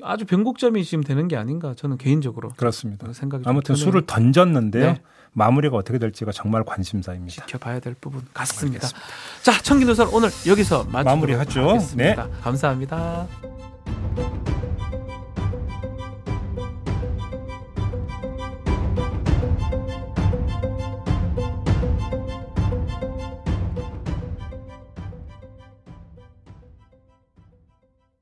아주 0.02 0.24
변곡점이 0.24 0.84
지금 0.84 1.04
되는 1.04 1.28
게 1.28 1.36
아닌가 1.36 1.74
저는 1.74 1.98
개인적으로 1.98 2.50
그렇습니다. 2.56 3.12
생각이 3.12 3.44
좀 3.44 3.50
아무튼. 3.50 3.74
수를 3.74 4.06
던졌는데요. 4.06 4.92
네. 4.92 5.02
마무리가 5.32 5.76
어떻게 5.76 5.98
될지가 5.98 6.32
정말 6.32 6.64
관심사입니다. 6.64 7.44
지켜봐야 7.46 7.80
될 7.80 7.94
부분 7.94 8.22
같습니다. 8.32 8.88
자, 9.42 9.60
청기 9.62 9.84
누설 9.84 10.08
오늘 10.12 10.30
여기서 10.46 10.84
마무리하죠. 10.84 11.60
네. 11.60 11.66
하겠습니다. 11.68 12.28
감사합니다. 12.42 13.26